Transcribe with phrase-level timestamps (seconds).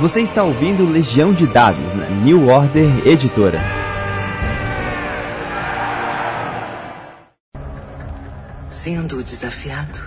[0.00, 3.60] Você está ouvindo Legião de Dados na New Order Editora.
[8.70, 10.00] Sendo desafiado,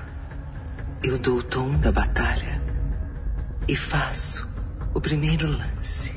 [1.04, 2.60] eu dou o tom da batalha
[3.68, 4.46] e faço
[4.94, 6.14] o primeiro lance.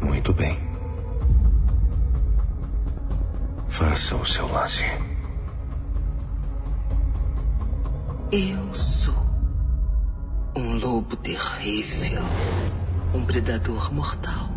[0.00, 0.56] Muito bem.
[3.68, 4.84] Faça o seu lance.
[8.30, 9.23] Eu sou
[10.56, 12.22] um lobo terrível,
[13.12, 14.50] um predador mortal,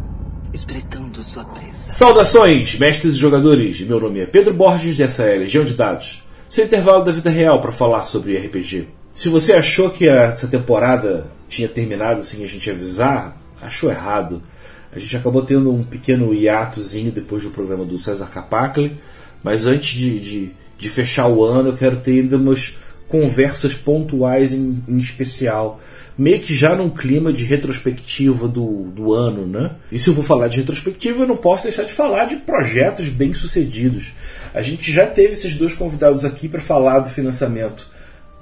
[0.53, 1.89] espreitando sua presa.
[1.89, 3.81] Saudações, mestres e jogadores!
[3.81, 6.21] Meu nome é Pedro Borges, dessa é Legião de Dados.
[6.47, 8.87] Seu intervalo da vida real para falar sobre RPG.
[9.11, 14.43] Se você achou que essa temporada tinha terminado sem a gente avisar, achou errado.
[14.91, 18.99] A gente acabou tendo um pequeno hiatozinho depois do programa do César Capacli,
[19.43, 22.77] mas antes de, de, de fechar o ano, eu quero ter ainda umas
[23.07, 25.79] conversas pontuais em, em, especial.
[26.17, 29.75] Meio que já num clima de retrospectiva do, do ano, né?
[29.91, 33.07] E se eu vou falar de retrospectiva, eu não posso deixar de falar de projetos
[33.07, 34.13] bem-sucedidos.
[34.53, 37.87] A gente já teve esses dois convidados aqui para falar do financiamento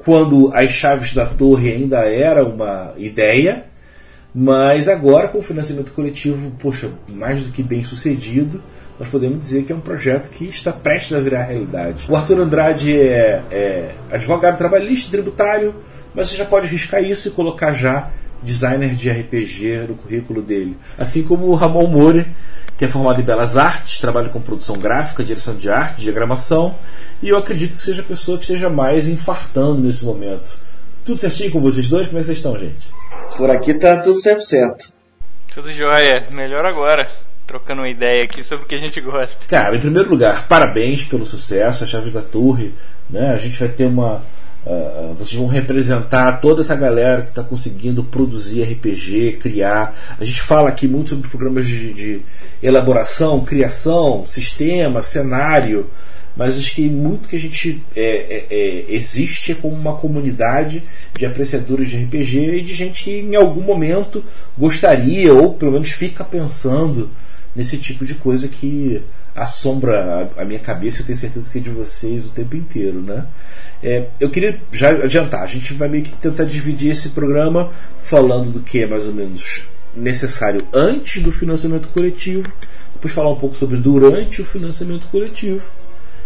[0.05, 3.65] quando as chaves da torre ainda era uma ideia,
[4.33, 8.61] mas agora com o financiamento coletivo, poxa, mais do que bem sucedido,
[8.97, 12.05] nós podemos dizer que é um projeto que está prestes a virar realidade.
[12.09, 15.75] O Arthur Andrade é, é advogado trabalhista tributário,
[16.13, 18.09] mas você já pode riscar isso e colocar já
[18.41, 20.77] designer de RPG no currículo dele.
[20.97, 22.25] Assim como o Ramon Moura,
[22.77, 26.75] que é formado em Belas Artes, trabalha com produção gráfica, direção de arte, diagramação,
[27.21, 30.57] e eu acredito que seja a pessoa que esteja mais infartando nesse momento.
[31.03, 32.07] Tudo certinho com vocês dois?
[32.07, 32.89] Como é que vocês estão, gente?
[33.35, 34.93] Por aqui tá tudo 100%.
[35.53, 36.25] Tudo jóia.
[36.33, 37.07] Melhor agora
[37.45, 39.35] trocando uma ideia aqui sobre o que a gente gosta.
[39.47, 42.73] Cara, em primeiro lugar, parabéns pelo sucesso, a Chave da Torre.
[43.09, 43.31] Né?
[43.31, 44.23] A gente vai ter uma.
[44.65, 49.95] Uh, vocês vão representar toda essa galera que está conseguindo produzir RPG, criar.
[50.19, 52.21] A gente fala aqui muito sobre programas de, de
[52.63, 55.87] elaboração, criação, sistema, cenário
[56.35, 60.83] mas acho que muito que a gente é, é, é, existe é como uma comunidade
[61.15, 64.23] de apreciadores de RPG e de gente que em algum momento
[64.57, 67.09] gostaria ou pelo menos fica pensando
[67.55, 69.01] nesse tipo de coisa que
[69.35, 73.25] assombra a, minha cabeça eu tenho certeza que é de vocês o tempo inteiro, né?
[73.83, 77.71] É, eu queria já adiantar, a gente vai meio que tentar dividir esse programa
[78.01, 79.63] falando do que é mais ou menos
[79.95, 82.51] necessário antes do financiamento coletivo,
[82.93, 85.65] depois falar um pouco sobre durante o financiamento coletivo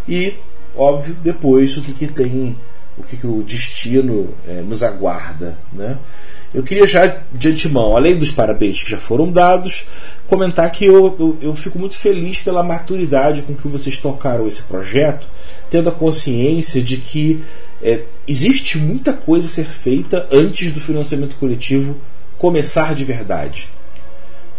[0.07, 0.35] e,
[0.75, 2.55] óbvio, depois o que, que tem,
[2.97, 5.57] o que, que o destino é, nos aguarda.
[5.71, 5.97] Né?
[6.53, 9.85] Eu queria já de antemão, além dos parabéns que já foram dados,
[10.27, 14.63] comentar que eu, eu, eu, fico muito feliz pela maturidade com que vocês tocaram esse
[14.63, 15.27] projeto,
[15.69, 17.43] tendo a consciência de que
[17.81, 21.95] é, existe muita coisa a ser feita antes do financiamento coletivo
[22.37, 23.69] começar de verdade.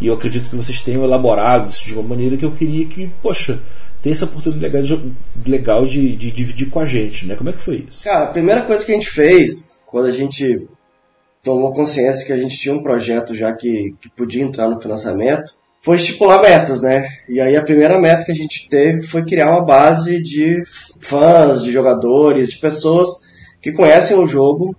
[0.00, 3.10] E eu acredito que vocês tenham elaborado isso de uma maneira que eu queria que,
[3.20, 3.58] poxa,
[4.00, 4.98] ter essa oportunidade
[5.44, 7.34] legal de, de dividir com a gente, né?
[7.34, 8.04] Como é que foi isso?
[8.04, 10.68] Cara, a primeira coisa que a gente fez, quando a gente
[11.42, 15.54] tomou consciência que a gente tinha um projeto já que, que podia entrar no financiamento,
[15.82, 17.08] foi estipular metas, né?
[17.28, 20.62] E aí a primeira meta que a gente teve foi criar uma base de
[21.00, 23.08] fãs, de jogadores, de pessoas
[23.62, 24.76] que conhecem o jogo,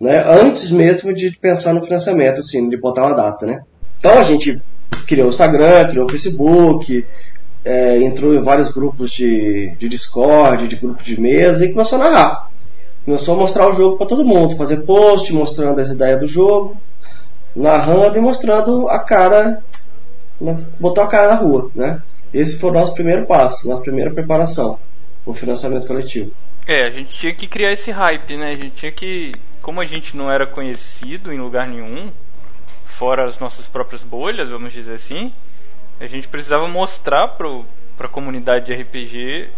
[0.00, 0.24] né?
[0.26, 3.60] Antes mesmo de pensar no financiamento, assim, de botar uma data, né?
[3.98, 4.60] Então a gente
[5.06, 7.04] criou o Instagram, criou o Facebook,
[7.64, 12.04] é, entrou em vários grupos de, de Discord, de grupo de mesa e começou a
[12.04, 12.49] narrar.
[13.04, 16.76] Começou a mostrar o jogo para todo mundo, fazer post mostrando as ideias do jogo,
[17.54, 19.62] narrando e mostrando a cara,
[20.40, 22.02] né, botou a cara na rua, né?
[22.32, 24.78] Esse foi o nosso primeiro passo, nossa primeira preparação,
[25.26, 26.30] o financiamento coletivo.
[26.66, 28.50] É, a gente tinha que criar esse hype, né?
[28.50, 32.10] A gente tinha que, como a gente não era conhecido em lugar nenhum,
[32.84, 35.32] fora as nossas próprias bolhas, vamos dizer assim,
[35.98, 39.48] a gente precisava mostrar para a comunidade de RPG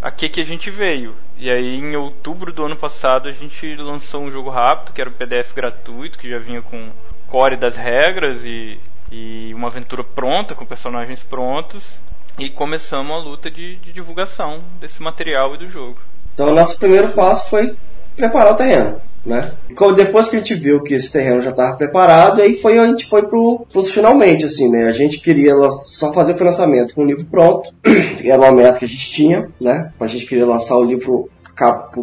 [0.00, 1.14] a que, que a gente veio.
[1.40, 5.08] E aí, em outubro do ano passado, a gente lançou um jogo rápido, que era
[5.08, 6.88] o PDF gratuito, que já vinha com
[7.28, 8.76] core das regras e,
[9.12, 12.00] e uma aventura pronta, com personagens prontos.
[12.36, 15.98] E começamos a luta de, de divulgação desse material e do jogo.
[16.34, 17.76] Então, o nosso primeiro passo foi
[18.16, 19.52] preparar o terreno né?
[19.94, 23.06] Depois que a gente viu que esse terreno já estava preparado, aí foi a gente
[23.06, 24.86] foi pro, pros finalmente, assim, né?
[24.86, 27.70] A gente queria só fazer o financiamento com o livro pronto,
[28.24, 29.92] era uma meta que a gente tinha, né?
[30.00, 31.28] A gente queria lançar o livro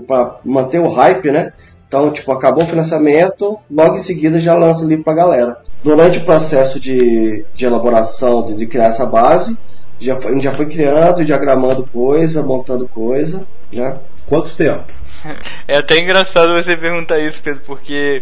[0.08, 1.54] para manter o hype, né?
[1.88, 5.58] Então, tipo, acabou o financiamento, logo em seguida já lança o livro pra galera.
[5.84, 9.58] Durante o processo de, de elaboração, de, de criar essa base,
[10.00, 13.98] já foi, a gente já foi criando, diagramando coisa, montando coisa, né?
[14.26, 14.86] Quanto tempo?
[15.68, 18.22] É até engraçado você perguntar isso, Pedro, porque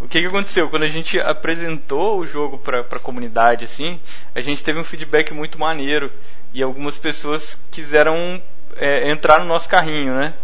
[0.00, 0.68] o que, que aconteceu?
[0.68, 3.98] Quando a gente apresentou o jogo para a comunidade, assim,
[4.32, 6.12] a gente teve um feedback muito maneiro
[6.54, 8.40] e algumas pessoas quiseram
[8.76, 10.34] é, entrar no nosso carrinho, né?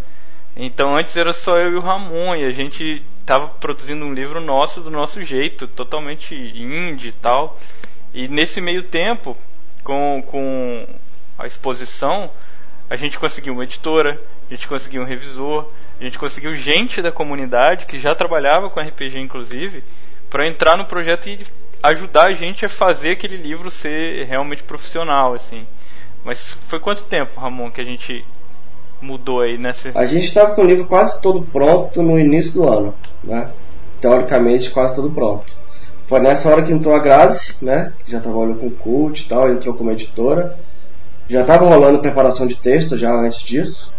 [0.56, 4.40] Então antes era só eu e o Ramon e a gente estava produzindo um livro
[4.40, 7.58] nosso do nosso jeito, totalmente indie e tal.
[8.12, 9.36] E nesse meio tempo,
[9.82, 10.86] com, com
[11.38, 12.30] a exposição,
[12.90, 14.20] a gente conseguiu uma editora,
[14.50, 15.66] a gente conseguiu um revisor,
[15.98, 19.82] a gente conseguiu gente da comunidade que já trabalhava com RPG, inclusive,
[20.28, 21.46] para entrar no projeto e
[21.82, 25.66] ajudar a gente a fazer aquele livro ser realmente profissional, assim.
[26.24, 28.24] Mas foi quanto tempo, Ramon, que a gente
[29.02, 29.90] mudou aí nessa?
[29.94, 33.50] A gente estava com o livro quase todo pronto no início do ano, né?
[34.00, 35.56] Teoricamente, quase todo pronto.
[36.06, 37.92] Foi nessa hora que entrou a Grazi, né?
[38.04, 40.56] Que já trabalhou com cult e tal, entrou como editora.
[41.28, 43.92] Já estava rolando preparação de texto já antes disso.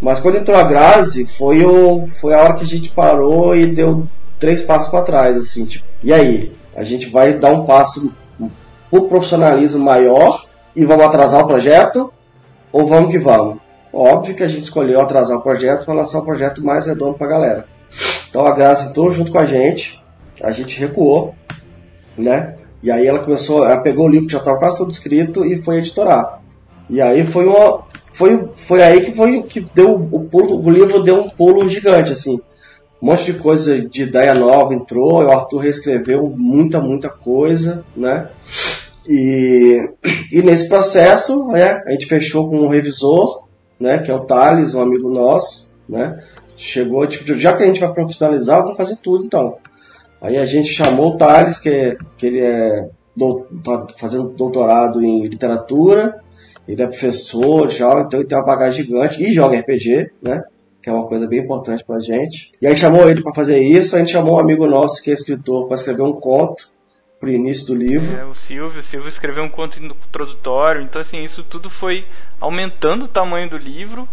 [0.00, 3.66] Mas quando entrou a Grazi, foi, o, foi a hora que a gente parou e
[3.66, 4.06] deu
[4.38, 6.56] três passos para trás, assim, tipo, e aí?
[6.74, 8.10] A gente vai dar um passo
[8.90, 12.10] pro profissionalismo maior e vamos atrasar o projeto?
[12.72, 13.58] Ou vamos que vamos?
[13.92, 17.26] Óbvio que a gente escolheu atrasar o projeto para lançar um projeto mais redondo para
[17.26, 17.66] a galera.
[18.28, 20.00] Então a Grazi entrou junto com a gente,
[20.42, 21.34] a gente recuou,
[22.16, 22.54] né?
[22.82, 25.60] E aí ela começou, ela pegou o livro que já estava quase todo escrito e
[25.60, 26.40] foi editorar.
[26.88, 31.02] E aí foi uma, foi, foi aí que foi que deu o pulo, o livro
[31.02, 32.40] deu um pulo gigante assim.
[33.02, 38.28] Um monte de coisa de ideia nova entrou, o Arthur reescreveu muita, muita coisa, né?
[39.08, 39.76] E,
[40.30, 43.48] e nesse processo, né, a gente fechou com um revisor,
[43.80, 46.22] né, que é o Thales, um amigo nosso, né?
[46.54, 49.56] Chegou, tipo, já que a gente vai profissionalizar, vamos fazer tudo então.
[50.20, 55.02] Aí a gente chamou o Thales, que, é, que ele é do, tá fazendo doutorado
[55.02, 56.20] em literatura,
[56.68, 60.44] ele é professor, já, então ele tem uma bagagem gigante e joga RPG, né?
[60.82, 62.52] Que é uma coisa bem importante pra gente.
[62.60, 65.14] E aí chamou ele para fazer isso, a gente chamou um amigo nosso que é
[65.14, 66.68] escritor para escrever um conto
[67.20, 68.18] pro início do livro.
[68.18, 72.06] É, o Silvio, o Silvio escreveu um conto introdutório, então assim, isso tudo foi
[72.40, 74.08] aumentando o tamanho do livro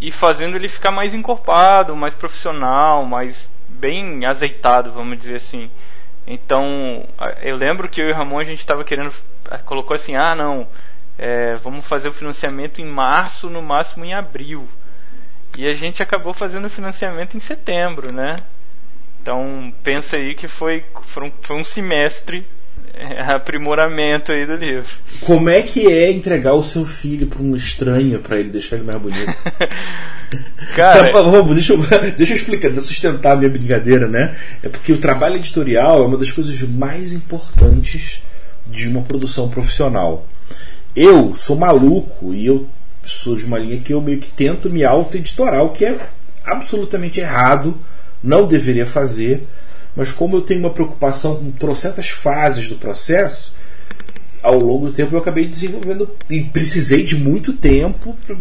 [0.00, 5.70] e fazendo ele ficar mais encorpado, mais profissional, mais bem azeitado, vamos dizer assim.
[6.26, 7.06] Então,
[7.40, 9.12] eu lembro que eu e o Ramon a gente estava querendo
[9.64, 10.66] colocou assim: "Ah, não,
[11.16, 14.68] é, vamos fazer o financiamento em março, no máximo em abril.
[15.56, 18.36] E a gente acabou fazendo o financiamento em setembro, né?
[19.28, 22.46] Então pensa aí que foi, foi, um, foi um semestre
[22.94, 24.88] é, aprimoramento aí do livro.
[25.20, 28.86] Como é que é entregar o seu filho para um estranho para ele deixar ele
[28.86, 29.34] mais bonito?
[30.74, 31.78] Cara, então, vamos, deixa, eu,
[32.16, 34.34] deixa eu explicar, sustentar a minha brincadeira, né?
[34.62, 38.22] É porque o trabalho editorial é uma das coisas mais importantes
[38.66, 40.26] de uma produção profissional.
[40.96, 42.66] Eu sou maluco e eu
[43.04, 45.98] sou de uma linha que eu meio que tento me auto-editorar, o que é
[46.46, 47.76] absolutamente errado,
[48.22, 49.46] não deveria fazer,
[49.94, 53.52] mas como eu tenho uma preocupação com trocentas fases do processo,
[54.42, 58.36] ao longo do tempo eu acabei desenvolvendo e precisei de muito tempo para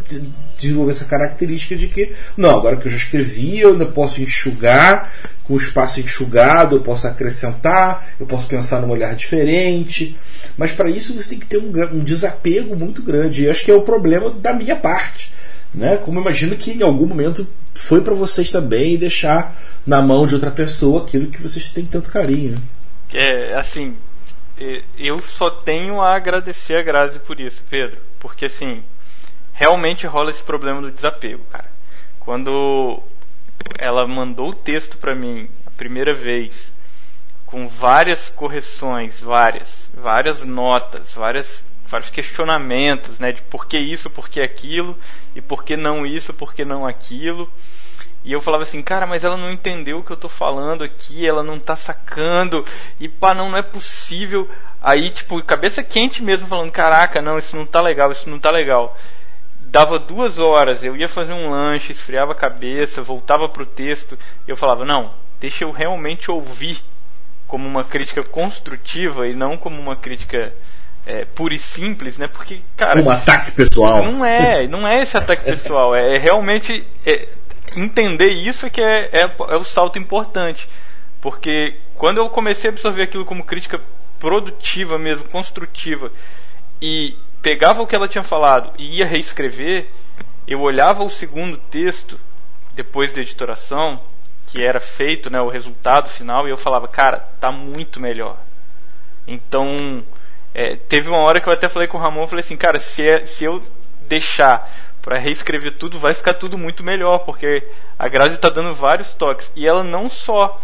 [0.58, 5.12] desenvolver essa característica de que não, agora que eu já escrevi, eu ainda posso enxugar,
[5.44, 10.18] com o espaço enxugado, eu posso acrescentar, eu posso pensar num olhar diferente.
[10.58, 13.44] Mas para isso você tem que ter um, um desapego muito grande.
[13.44, 15.32] E acho que é o problema da minha parte.
[15.74, 15.98] Né?
[15.98, 19.56] Como imagino que em algum momento foi para vocês também deixar
[19.86, 22.52] na mão de outra pessoa aquilo que vocês têm tanto carinho.
[22.54, 22.62] Né?
[23.14, 23.96] É, assim,
[24.98, 27.98] eu só tenho a agradecer a Grazi por isso, Pedro.
[28.20, 28.82] Porque assim,
[29.54, 31.70] realmente rola esse problema do desapego, cara.
[32.20, 33.02] Quando
[33.78, 36.74] ela mandou o texto para mim a primeira vez,
[37.46, 44.28] com várias correções, várias, várias notas, várias, vários questionamentos, né, de por que isso, por
[44.28, 44.98] que aquilo,
[45.38, 47.48] e por que não isso, por que não aquilo.
[48.26, 51.28] E eu falava assim, cara, mas ela não entendeu o que eu tô falando aqui,
[51.28, 52.66] ela não tá sacando,
[53.00, 54.50] e pá, não, não é possível.
[54.82, 58.50] Aí, tipo, cabeça quente mesmo, falando, caraca, não, isso não tá legal, isso não tá
[58.50, 58.98] legal.
[59.62, 64.18] Dava duas horas, eu ia fazer um lanche, esfriava a cabeça, voltava pro texto,
[64.48, 66.82] e eu falava, não, deixa eu realmente ouvir
[67.48, 70.52] como uma crítica construtiva e não como uma crítica
[71.08, 72.28] é, pura e simples, né?
[72.28, 73.02] Porque, cara.
[73.02, 74.04] Um ataque pessoal.
[74.04, 75.96] Não é, não é esse ataque pessoal.
[75.96, 76.86] É, realmente.
[77.06, 77.28] É,
[77.76, 80.68] entender isso é que é, é, é o salto importante.
[81.22, 83.80] Porque quando eu comecei a absorver aquilo como crítica
[84.20, 86.12] produtiva mesmo, construtiva,
[86.82, 89.88] e pegava o que ela tinha falado e ia reescrever,
[90.48, 92.20] eu olhava o segundo texto,
[92.74, 94.00] depois da editoração,
[94.48, 98.38] que era feito, né, o resultado final, e eu falava, cara, tá muito melhor.
[99.28, 100.04] Então,
[100.58, 103.08] é, teve uma hora que eu até falei com o Ramon, falei assim, cara, se,
[103.08, 103.62] é, se eu
[104.10, 104.68] deixar
[105.04, 107.64] para reescrever tudo, vai ficar tudo muito melhor, porque
[107.98, 109.52] a Grazi está dando vários toques.
[109.56, 110.60] E ela não só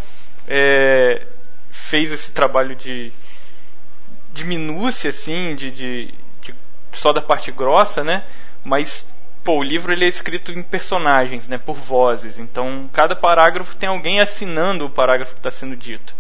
[0.47, 1.21] é,
[1.69, 3.13] fez esse trabalho de,
[4.33, 6.55] de minúcia, assim, de, de, de
[6.91, 8.23] só da parte grossa, né?
[8.63, 12.39] Mas pô, o livro ele é escrito em personagens, né, por vozes.
[12.39, 16.15] Então, cada parágrafo tem alguém assinando o parágrafo que está sendo dito.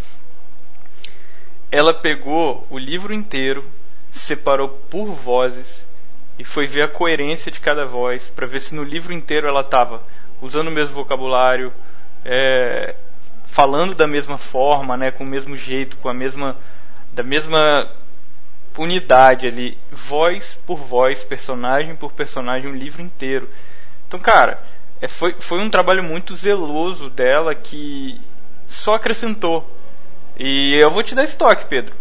[1.73, 3.65] Ela pegou o livro inteiro,
[4.11, 5.87] separou por vozes
[6.37, 9.61] e foi ver a coerência de cada voz para ver se no livro inteiro ela
[9.61, 9.99] estava
[10.39, 11.73] usando o mesmo vocabulário,
[12.23, 12.93] é,
[13.47, 16.55] falando da mesma forma, né, com o mesmo jeito, com a mesma
[17.11, 17.89] da mesma
[18.77, 23.49] unidade ali, voz por voz, personagem por personagem, um livro inteiro.
[24.07, 24.61] Então, cara,
[25.01, 28.21] é, foi, foi um trabalho muito zeloso dela que
[28.67, 29.67] só acrescentou.
[30.37, 31.93] E eu vou te dar esse toque, Pedro.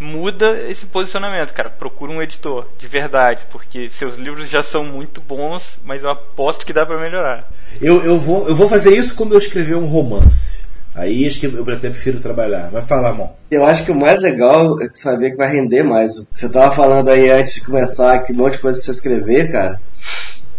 [0.00, 1.70] Muda esse posicionamento, cara.
[1.70, 6.66] Procura um editor, de verdade, porque seus livros já são muito bons, mas eu aposto
[6.66, 7.48] que dá para melhorar.
[7.80, 10.64] Eu, eu, vou, eu vou fazer isso quando eu escrever um romance.
[10.94, 12.70] Aí acho que eu até prefiro trabalhar.
[12.70, 13.30] Vai falar, amor.
[13.50, 16.14] Eu acho que o mais legal é saber que vai render mais.
[16.32, 19.50] Você tava falando aí antes de começar que um monte de coisa pra você escrever,
[19.50, 19.80] cara.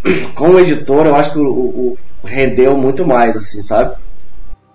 [0.35, 3.95] Como editor, eu acho que o, o, o rendeu muito mais, assim, sabe?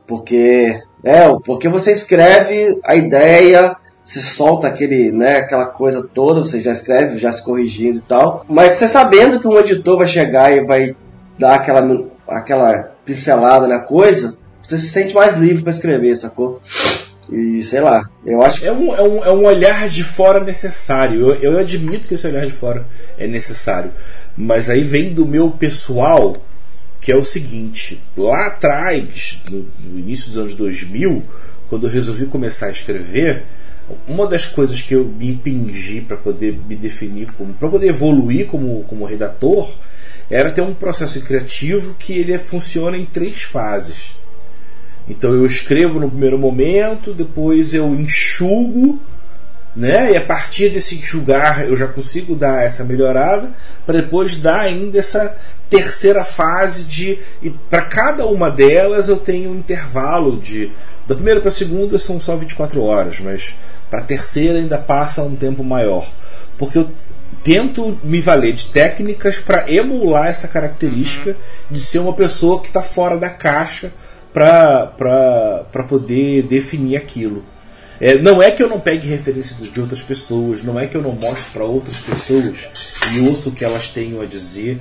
[0.07, 6.61] Porque é, porque você escreve a ideia, você solta aquele, né, aquela coisa toda, você
[6.61, 8.45] já escreve, já se corrigindo e tal.
[8.49, 10.95] Mas você sabendo que um editor vai chegar e vai
[11.39, 16.61] dar aquela, aquela pincelada na coisa, você se sente mais livre para escrever, sacou?
[17.31, 21.21] E sei lá, eu acho é um, é um, é um olhar de fora necessário.
[21.21, 22.85] Eu, eu admito que esse olhar de fora
[23.17, 23.93] é necessário.
[24.37, 26.37] Mas aí vem do meu pessoal,
[27.01, 31.25] que é o seguinte: lá atrás, no, no início dos anos 2000,
[31.69, 33.45] quando eu resolvi começar a escrever,
[34.07, 37.29] uma das coisas que eu me impingi para poder me definir
[37.59, 39.73] para poder evoluir como, como redator
[40.29, 44.15] era ter um processo criativo que ele funciona em três fases.
[45.09, 49.01] Então eu escrevo no primeiro momento, depois eu enxugo,
[49.75, 50.13] né?
[50.13, 53.51] E a partir desse enxugar eu já consigo dar essa melhorada,
[53.87, 55.37] para depois dar ainda essa
[55.69, 60.73] terceira fase de e para cada uma delas eu tenho um intervalo de
[61.07, 63.55] da primeira para a segunda são só 24 horas, mas
[63.89, 66.09] para a terceira ainda passa um tempo maior,
[66.57, 66.91] porque eu
[67.43, 71.37] tento me valer de técnicas para emular essa característica uhum.
[71.71, 73.93] de ser uma pessoa que está fora da caixa
[74.33, 77.45] para poder definir aquilo.
[78.01, 81.03] É, não é que eu não pegue referências de outras pessoas, não é que eu
[81.03, 82.69] não mostre para outras pessoas
[83.13, 84.81] e ouço o que elas tenham a dizer,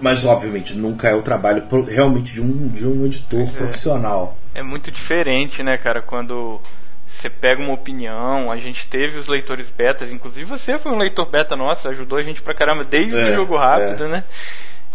[0.00, 4.38] mas obviamente nunca é o trabalho realmente de um, de um editor é, profissional.
[4.54, 6.60] É muito diferente, né, cara, quando
[7.06, 11.26] você pega uma opinião, a gente teve os leitores betas, inclusive você foi um leitor
[11.26, 14.08] beta nosso, ajudou a gente pra caramba desde é, o jogo rápido, é.
[14.08, 14.24] né?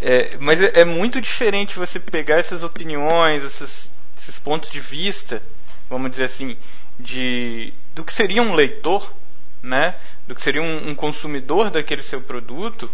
[0.01, 5.41] É, mas é, é, muito diferente você pegar essas opiniões, esses, esses, pontos de vista,
[5.89, 6.57] vamos dizer assim,
[7.01, 9.11] de do que seria um leitor,
[9.61, 9.95] né?
[10.27, 12.89] Do que seria um, um consumidor daquele seu produto,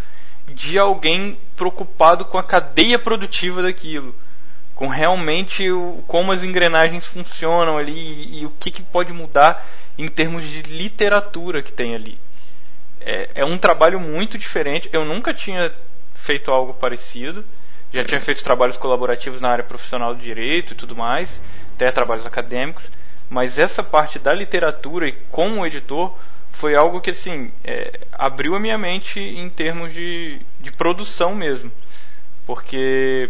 [0.48, 4.16] de alguém preocupado com a cadeia produtiva daquilo,
[4.74, 9.66] com realmente o, como as engrenagens funcionam ali e, e o que, que pode mudar
[9.98, 12.18] em termos de literatura que tem ali.
[13.02, 14.90] É, é um trabalho muito diferente.
[14.92, 15.72] Eu nunca tinha
[16.14, 17.44] feito algo parecido.
[17.94, 21.40] Já tinha feito trabalhos colaborativos na área profissional do direito e tudo mais,
[21.74, 22.84] até trabalhos acadêmicos.
[23.30, 26.14] Mas essa parte da literatura e como editor
[26.52, 31.72] foi algo que assim é, abriu a minha mente em termos de, de produção mesmo.
[32.46, 33.30] Porque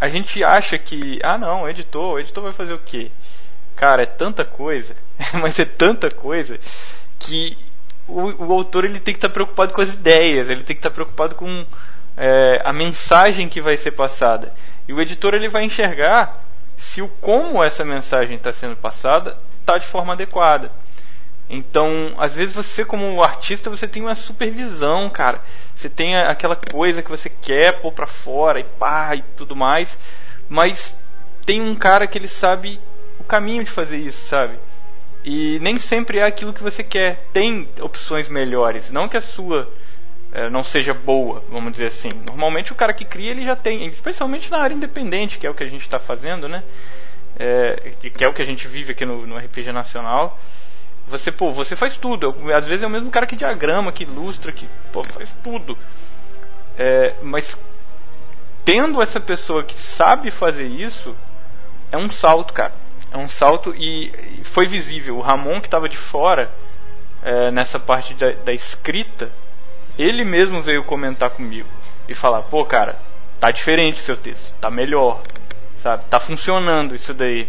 [0.00, 3.10] a gente acha que, ah não, editor, o editor vai fazer o quê?
[3.76, 4.96] Cara, é tanta coisa,
[5.40, 6.58] mas é tanta coisa
[7.18, 7.56] que
[8.06, 10.90] o, o autor ele tem que estar preocupado com as ideias, ele tem que estar
[10.90, 11.64] preocupado com
[12.16, 14.52] é, a mensagem que vai ser passada.
[14.88, 16.41] E o editor ele vai enxergar
[16.82, 20.70] se o como essa mensagem está sendo passada está de forma adequada.
[21.48, 25.40] Então, às vezes você como artista você tem uma supervisão, cara.
[25.74, 29.96] Você tem aquela coisa que você quer pôr para fora e pá e tudo mais,
[30.48, 30.98] mas
[31.46, 32.80] tem um cara que ele sabe
[33.18, 34.58] o caminho de fazer isso, sabe?
[35.24, 37.24] E nem sempre é aquilo que você quer.
[37.32, 39.70] Tem opções melhores, não que a sua
[40.50, 42.10] não seja boa, vamos dizer assim.
[42.24, 45.54] Normalmente o cara que cria ele já tem, especialmente na área independente, que é o
[45.54, 46.62] que a gente está fazendo, né?
[47.38, 50.38] É, que é o que a gente vive aqui no, no RPG nacional.
[51.06, 52.34] Você, pô, você faz tudo.
[52.54, 55.76] Às vezes é o mesmo cara que diagrama, que ilustra, que pô, faz tudo.
[56.78, 57.58] É, mas
[58.64, 61.14] tendo essa pessoa que sabe fazer isso,
[61.90, 62.72] é um salto, cara.
[63.10, 64.08] É um salto e,
[64.40, 65.18] e foi visível.
[65.18, 66.50] O Ramon que estava de fora
[67.22, 69.30] é, nessa parte da, da escrita,
[69.98, 71.68] ele mesmo veio comentar comigo
[72.08, 72.96] e falar: pô, cara,
[73.40, 75.22] tá diferente o seu texto, tá melhor,
[75.82, 76.04] sabe?
[76.08, 77.48] Tá funcionando isso daí.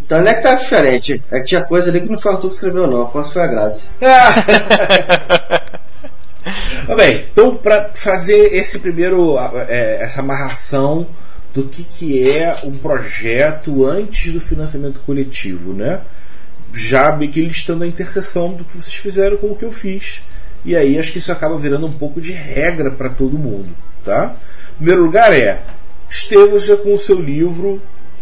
[0.00, 1.22] Então não é que tá diferente.
[1.30, 3.06] É que tinha coisa ali que não foi o Arthur que escreveu, não.
[3.06, 3.90] Que foi a Grazi.
[6.86, 9.36] Tá bem, então para fazer esse primeiro
[9.68, 11.06] é, essa amarração
[11.54, 16.00] do que, que é um projeto antes do financiamento coletivo, né?
[16.72, 20.22] Já meio que listando a interseção do que vocês fizeram com o que eu fiz.
[20.64, 23.68] E aí acho que isso acaba virando um pouco de regra para todo mundo,
[24.04, 24.34] tá?
[24.76, 25.62] Primeiro lugar é
[26.08, 27.80] esteja com o seu livro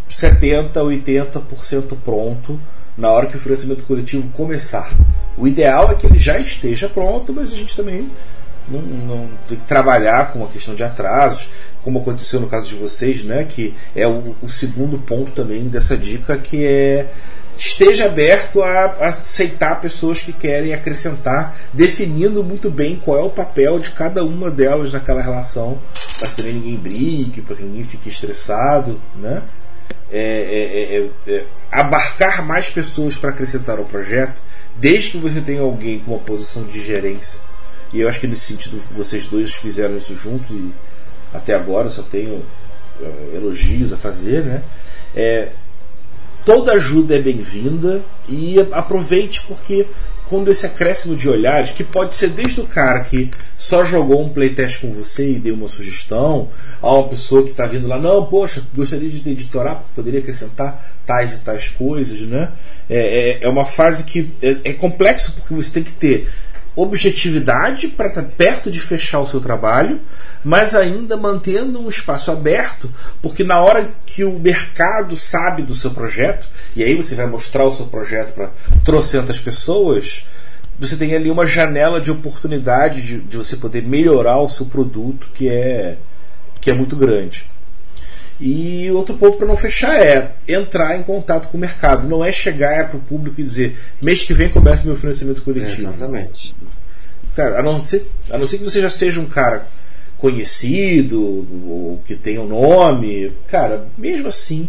[0.09, 2.61] 70, 80% pronto
[2.97, 4.93] na hora que o financiamento coletivo começar.
[5.37, 8.11] O ideal é que ele já esteja pronto, mas a gente também
[8.69, 11.49] não, não, tem que trabalhar com a questão de atrasos,
[11.83, 13.47] como aconteceu no caso de vocês, né?
[13.49, 17.07] Que é o, o segundo ponto também dessa dica, que é
[17.59, 23.31] esteja aberto a, a, aceitar pessoas que querem acrescentar, definindo muito bem qual é o
[23.31, 25.77] papel de cada uma delas naquela relação,
[26.21, 29.43] para que ninguém brinque, para que ninguém fique estressado, né?
[30.11, 34.41] É, é, é, é, é abarcar mais pessoas para acrescentar ao projeto,
[34.77, 37.41] desde que você tenha alguém com uma posição de gerência.
[37.93, 40.73] E eu acho que nesse sentido vocês dois fizeram isso juntos e
[41.35, 42.37] até agora só tenho
[43.01, 44.63] uh, elogios a fazer, né?
[46.49, 49.87] Toda ajuda é bem-vinda e aproveite porque
[50.31, 54.31] quando esse acréscimo de olhares, que pode ser desde o cara que só jogou um
[54.31, 56.49] playtest com você e deu uma sugestão,
[56.81, 60.83] a uma pessoa que está vindo lá, não, poxa, gostaria de editorar porque poderia acrescentar
[61.05, 62.51] tais e tais coisas, né?
[62.89, 66.31] É, é, é uma fase que é, é complexo porque você tem que ter
[66.81, 70.01] objetividade para estar tá perto de fechar o seu trabalho,
[70.45, 75.91] mas ainda mantendo um espaço aberto, porque na hora que o mercado sabe do seu
[75.91, 78.51] projeto, e aí você vai mostrar o seu projeto para
[78.85, 80.25] trocentas pessoas,
[80.79, 85.29] você tem ali uma janela de oportunidade de, de você poder melhorar o seu produto
[85.35, 85.97] que é,
[86.61, 87.47] que é muito grande.
[88.41, 92.09] E outro ponto para não fechar é entrar em contato com o mercado.
[92.09, 95.89] Não é chegar para o público e dizer mês que vem começa meu financiamento coletivo.
[95.89, 96.55] É, exatamente.
[97.35, 99.67] Cara, a não, ser, a não ser que você já seja um cara
[100.17, 101.23] conhecido
[101.69, 104.69] ou que tenha um nome, cara, mesmo assim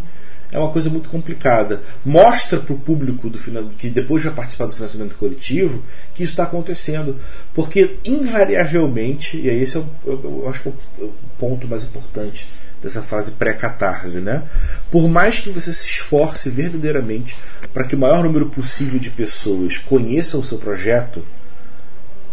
[0.52, 1.82] é uma coisa muito complicada.
[2.04, 6.34] Mostra para o público do final, que depois vai participar do financiamento coletivo que isso
[6.34, 7.18] está acontecendo.
[7.54, 11.84] Porque, invariavelmente, e aí esse é o, eu, eu acho que é o ponto mais
[11.84, 12.48] importante
[12.82, 14.44] dessa fase pré-catarse, né?
[14.90, 17.36] Por mais que você se esforce verdadeiramente
[17.74, 21.24] para que o maior número possível de pessoas conheçam o seu projeto,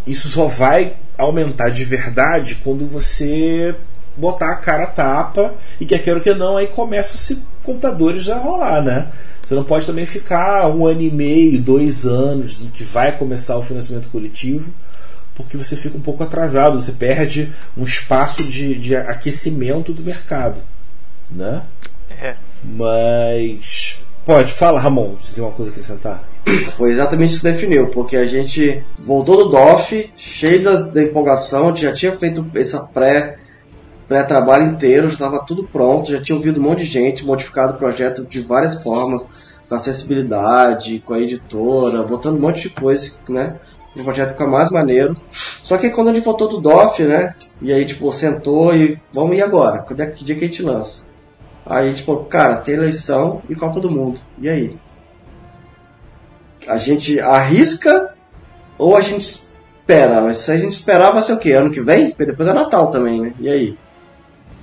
[0.06, 3.74] isso só vai aumentar de verdade quando você
[4.16, 8.38] botar a cara a tapa e quer queira que não, aí começa se computadores a
[8.38, 9.08] rolar, né?
[9.42, 13.62] Você não pode também ficar um ano e meio, dois anos que vai começar o
[13.62, 14.72] financiamento coletivo
[15.36, 20.60] porque você fica um pouco atrasado, você perde um espaço de, de aquecimento do mercado.
[21.30, 21.62] Né?
[22.10, 22.34] É.
[22.64, 23.98] Mas.
[24.24, 26.24] Pode, fala, Ramon, você tem uma coisa a acrescentar?
[26.76, 31.74] Foi exatamente isso que definiu, porque a gente voltou do DOF, cheio da, da empolgação,
[31.74, 33.38] já tinha feito essa pré
[34.06, 37.76] pré-trabalho inteiro, já estava tudo pronto, já tinha ouvido um monte de gente, modificado o
[37.76, 39.26] projeto de várias formas,
[39.68, 43.56] com acessibilidade, com a editora, botando um monte de coisa, né?
[44.00, 45.14] o projeto ficar mais maneiro.
[45.32, 47.34] Só que quando a gente voltou do DOF, né?
[47.60, 49.78] E aí, tipo, sentou e vamos ir agora?
[49.78, 51.08] Quando é que dia que a gente lança?
[51.64, 54.20] Aí, tipo, cara, tem eleição e Copa do Mundo.
[54.38, 54.76] E aí?
[56.66, 58.14] A gente arrisca
[58.78, 60.20] ou a gente espera?
[60.20, 61.52] Mas se a gente esperar, vai ser o quê?
[61.52, 62.08] Ano que vem?
[62.08, 63.32] Porque depois é Natal também, né?
[63.38, 63.78] E aí?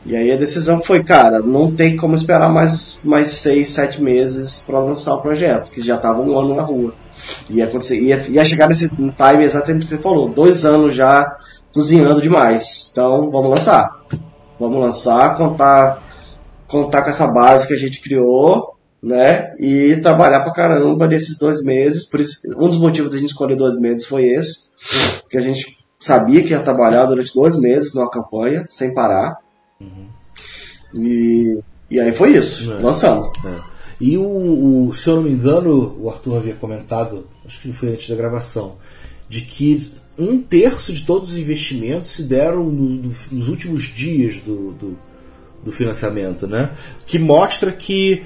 [0.05, 4.59] E aí a decisão foi, cara, não tem como esperar mais, mais seis, sete meses
[4.59, 6.93] para lançar o projeto, que já estava um ano na rua.
[7.49, 11.37] Ia, acontecer, ia, ia chegar nesse time exatamente que você falou, dois anos já
[11.73, 12.89] cozinhando demais.
[12.91, 14.03] Então vamos lançar.
[14.59, 16.03] Vamos lançar, contar,
[16.67, 18.72] contar com essa base que a gente criou,
[19.03, 19.53] né?
[19.59, 22.05] E trabalhar pra caramba nesses dois meses.
[22.05, 24.71] Por isso, um dos motivos da gente escolher dois meses foi esse.
[25.21, 29.37] Porque a gente sabia que ia trabalhar durante dois meses numa campanha, sem parar.
[29.81, 30.07] Uhum.
[30.95, 32.75] E, e aí foi isso, é.
[32.75, 33.29] lançamos.
[33.45, 33.73] É.
[33.99, 37.89] E o, o, se eu não me engano, o Arthur havia comentado, acho que foi
[37.89, 38.75] antes da gravação,
[39.29, 44.39] de que um terço de todos os investimentos se deram no, no, nos últimos dias
[44.39, 44.97] do, do,
[45.63, 46.71] do, financiamento, né?
[47.05, 48.23] Que mostra que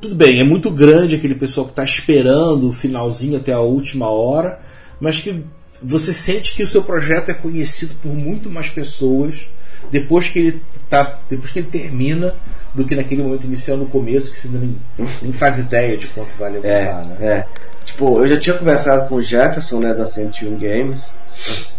[0.00, 4.08] tudo bem, é muito grande aquele pessoal que está esperando o finalzinho até a última
[4.08, 4.58] hora,
[4.98, 5.44] mas que
[5.82, 9.48] você sente que o seu projeto é conhecido por muito mais pessoas
[9.90, 12.34] depois que ele tá, depois que ele termina
[12.74, 14.76] do que naquele momento inicial no começo que você nem,
[15.22, 17.16] nem faz ideia de quanto vai levantar, é, né?
[17.20, 17.46] É.
[17.84, 21.16] Tipo, eu já tinha conversado com o Jefferson, né, da 101 Games,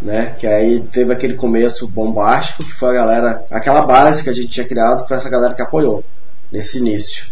[0.02, 4.34] né, que aí teve aquele começo bombástico, que foi a galera, aquela base que a
[4.34, 6.04] gente tinha criado, foi essa galera que apoiou
[6.52, 7.26] nesse início.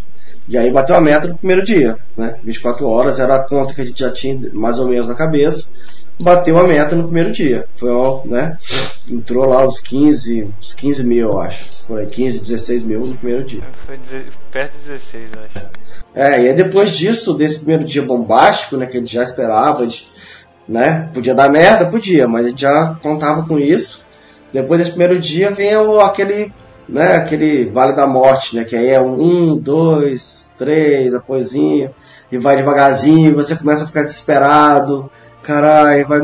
[0.50, 2.36] E aí bateu a meta no primeiro dia, né?
[2.44, 5.74] 24 horas era a conta que a gente já tinha mais ou menos na cabeça.
[6.20, 7.66] Bateu a meta no primeiro dia.
[7.76, 8.58] Foi, ó, né?
[9.10, 11.86] Entrou lá os 15, os 15 mil, eu acho.
[11.86, 13.62] Foi 15, 16 mil no primeiro dia.
[13.86, 13.98] Foi
[14.52, 15.70] perto de 16, eu acho.
[16.16, 19.84] É, e aí depois disso, desse primeiro dia bombástico, né, que a gente já esperava,
[19.84, 20.12] a gente,
[20.68, 24.04] né, podia dar merda, podia, mas a gente já contava com isso.
[24.52, 25.70] Depois desse primeiro dia vem
[26.04, 26.52] aquele,
[26.90, 29.22] né, aquele Vale da Morte, né, que aí é um,
[29.52, 31.90] um, dois, três, apoiozinho,
[32.32, 35.10] e vai devagarzinho, você começa a ficar desesperado,
[35.42, 36.20] caralho, vai...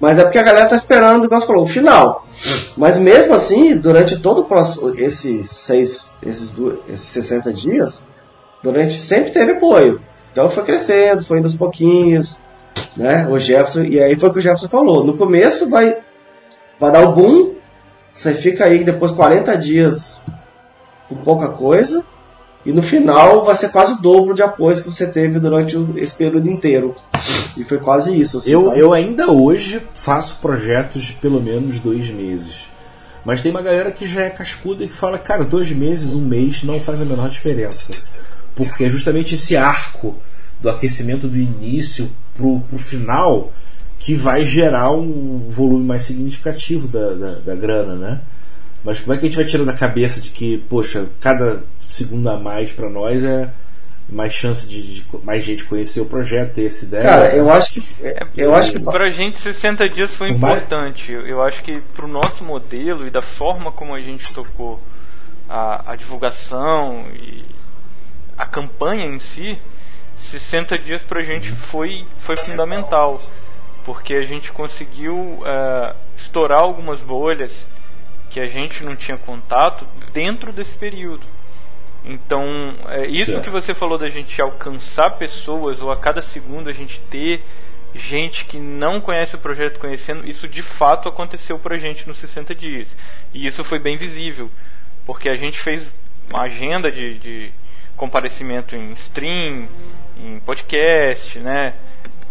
[0.00, 2.26] Mas é porque a galera tá esperando, igual você falou, o final.
[2.76, 8.04] Mas mesmo assim, durante todo o próximo, esses seis, esses, du- esses 60 dias,
[8.62, 10.00] durante sempre teve apoio.
[10.32, 12.40] Então foi crescendo, foi indo aos pouquinhos,
[12.96, 13.26] né?
[13.30, 15.04] O Jefferson, e aí foi o que o Jefferson falou.
[15.04, 15.96] No começo vai,
[16.78, 17.54] vai dar o boom,
[18.14, 20.26] você fica aí depois 40 dias
[21.08, 22.02] com pouca coisa,
[22.64, 25.92] e no final vai ser quase o dobro de apoios que você teve durante o-
[25.98, 26.94] esse período inteiro.
[27.56, 28.38] E foi quase isso.
[28.38, 28.78] assim, Eu, sabe?
[28.78, 32.68] eu ainda hoje faço projetos de pelo menos dois meses.
[33.24, 36.20] Mas tem uma galera que já é cascuda e que fala, cara, dois meses, um
[36.22, 37.90] mês não faz a menor diferença.
[38.54, 40.14] Porque é justamente esse arco
[40.60, 43.50] do aquecimento do início pro, pro final
[44.04, 48.20] que vai gerar um volume mais significativo da, da, da grana, né?
[48.84, 52.28] Mas como é que a gente vai tirar da cabeça de que, poxa, cada segundo
[52.28, 53.48] a mais para nós é
[54.06, 57.02] mais chance de, de mais gente conhecer o projeto, ter essa ideia?
[57.02, 57.82] Cara, eu acho que.
[58.36, 58.84] Eu acho que.
[58.84, 61.10] Pra gente, 60 dias foi importante.
[61.10, 64.82] Eu, eu acho que pro nosso modelo e da forma como a gente tocou
[65.48, 67.42] a, a divulgação e
[68.36, 69.58] a campanha em si,
[70.18, 73.18] 60 dias pra gente foi, foi fundamental.
[73.84, 77.66] Porque a gente conseguiu eh, estourar algumas bolhas
[78.30, 81.26] que a gente não tinha contato dentro desse período.
[82.04, 83.44] Então, é isso Certo.
[83.44, 87.42] que você falou da gente alcançar pessoas ou a cada segundo a gente ter
[87.94, 92.54] gente que não conhece o projeto conhecendo, isso de fato aconteceu pra gente nos 60
[92.54, 92.88] dias.
[93.32, 94.50] E isso foi bem visível,
[95.06, 95.90] porque a gente fez
[96.28, 97.50] uma agenda de, de
[97.96, 99.68] comparecimento em stream,
[100.18, 101.74] em podcast, né?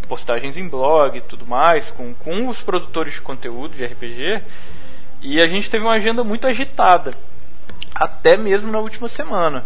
[0.07, 4.41] Postagens em blog e tudo mais, com, com os produtores de conteúdo de RPG,
[5.21, 7.13] e a gente teve uma agenda muito agitada,
[7.95, 9.65] até mesmo na última semana.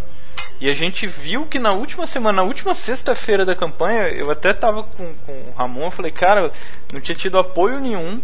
[0.59, 4.53] E a gente viu que na última semana, na última sexta-feira da campanha, eu até
[4.53, 6.51] tava com, com o Ramon, eu falei, cara,
[6.91, 8.19] não tinha tido apoio nenhum.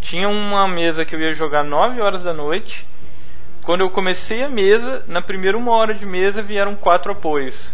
[0.00, 2.84] Tinha uma mesa que eu ia jogar 9 horas da noite.
[3.62, 7.70] Quando eu comecei a mesa, na primeira uma hora de mesa vieram quatro apoios.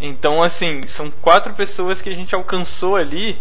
[0.00, 3.38] Então, assim, são quatro pessoas que a gente alcançou ali.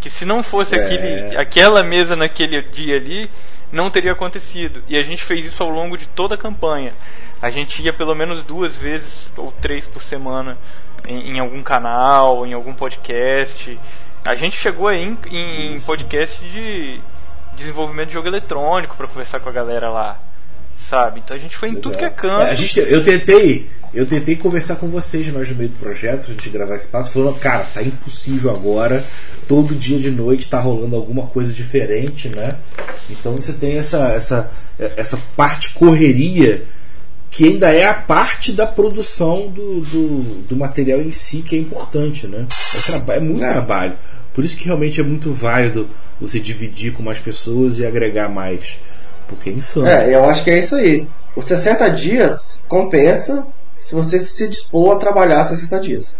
[0.00, 0.82] Que se não fosse É.
[0.84, 3.30] aquele, aquela mesa naquele dia ali,
[3.70, 4.82] não teria acontecido.
[4.88, 6.92] E a gente fez isso ao longo de toda a campanha.
[7.40, 10.58] A gente ia pelo menos duas vezes ou três por semana
[11.08, 13.78] em, em algum canal, em algum podcast.
[14.24, 17.00] A gente chegou aí em, em, em podcast de
[17.56, 20.18] desenvolvimento de jogo eletrônico para conversar com a galera lá,
[20.78, 21.20] sabe?
[21.24, 22.42] Então a gente foi em tudo que é canto.
[22.42, 26.24] É, a gente, eu tentei, eu tentei conversar com vocês mais no meio do projeto,
[26.24, 29.04] pra gente gravar esse passo, falando, cara, tá impossível agora,
[29.46, 32.56] todo dia de noite tá rolando alguma coisa diferente, né?
[33.10, 36.64] Então você tem essa, essa, essa parte correria
[37.30, 41.58] que ainda é a parte da produção do, do, do material em si que é
[41.58, 42.46] importante, né?
[43.08, 43.52] É, é muito É.
[43.52, 43.96] trabalho.
[44.34, 45.88] Por isso que realmente é muito válido
[46.20, 48.78] você dividir com mais pessoas e agregar mais.
[49.28, 49.86] Porque é insano.
[49.86, 51.06] É, eu acho que é isso aí.
[51.34, 53.46] Os 60 dias compensa
[53.82, 56.16] se você se dispor a trabalhar 60 dias.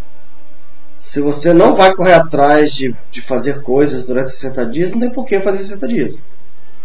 [0.97, 5.09] Se você não vai correr atrás de, de fazer coisas durante 60 dias, não tem
[5.09, 6.25] por que fazer 60 dias.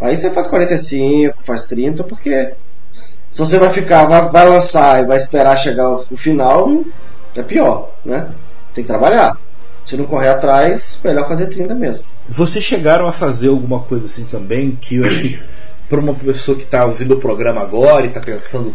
[0.01, 2.53] Aí você faz 45, faz 30, porque
[3.29, 6.85] se você vai ficar, vai, vai lançar e vai esperar chegar o, final,
[7.35, 8.29] é pior, né?
[8.73, 9.37] Tem que trabalhar.
[9.85, 12.05] Se não correr atrás, melhor fazer 30 mesmo.
[12.29, 15.43] Vocês chegaram a fazer alguma coisa assim também que eu acho que
[15.89, 18.73] para uma pessoa que está ouvindo o programa agora e está pensando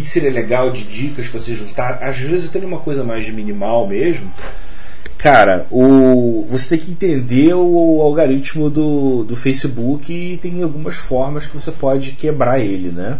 [0.00, 3.04] o que seria legal de dicas para se juntar, às vezes eu tenho uma coisa
[3.04, 4.30] mais minimal mesmo.
[5.16, 11.46] Cara, o, você tem que entender o algoritmo do, do Facebook e tem algumas formas
[11.46, 13.18] que você pode quebrar ele, né?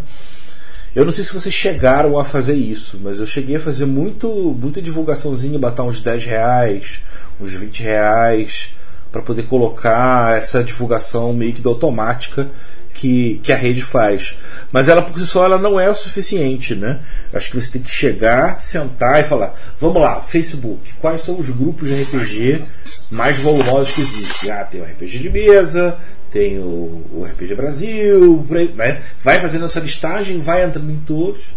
[0.95, 4.29] Eu não sei se vocês chegaram a fazer isso, mas eu cheguei a fazer muito,
[4.29, 7.01] muita divulgaçãozinha, botar uns 10 reais,
[7.41, 8.75] uns 20 reais,
[9.11, 12.49] para poder colocar essa divulgação meio que da automática
[12.95, 14.37] que, que a rede faz.
[14.73, 17.01] Mas ela por si só ela não é o suficiente, né?
[17.33, 21.51] Acho que você tem que chegar, sentar e falar: vamos lá, Facebook, quais são os
[21.51, 22.65] grupos de RPG
[23.11, 24.51] mais volumosos que existem?
[24.53, 25.99] Ah, tem o RPG de mesa,
[26.31, 29.03] tem o, o RPG Brasil, né?
[29.23, 31.55] vai fazendo essa listagem, vai entrando em todos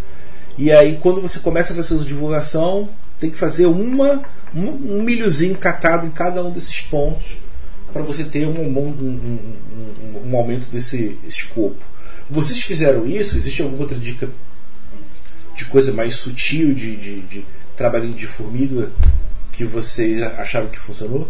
[0.57, 4.23] E aí, quando você começa a fazer sua divulgação, tem que fazer uma,
[4.55, 7.37] um, um milhozinho catado em cada um desses pontos
[7.97, 11.83] para você ter um, um, um, um, aumento desse escopo.
[12.29, 13.35] Vocês fizeram isso?
[13.35, 14.29] Existe alguma outra dica
[15.55, 18.91] de coisa mais sutil, de, de, de trabalhinho de formiga
[19.51, 21.27] que vocês acharam que funcionou?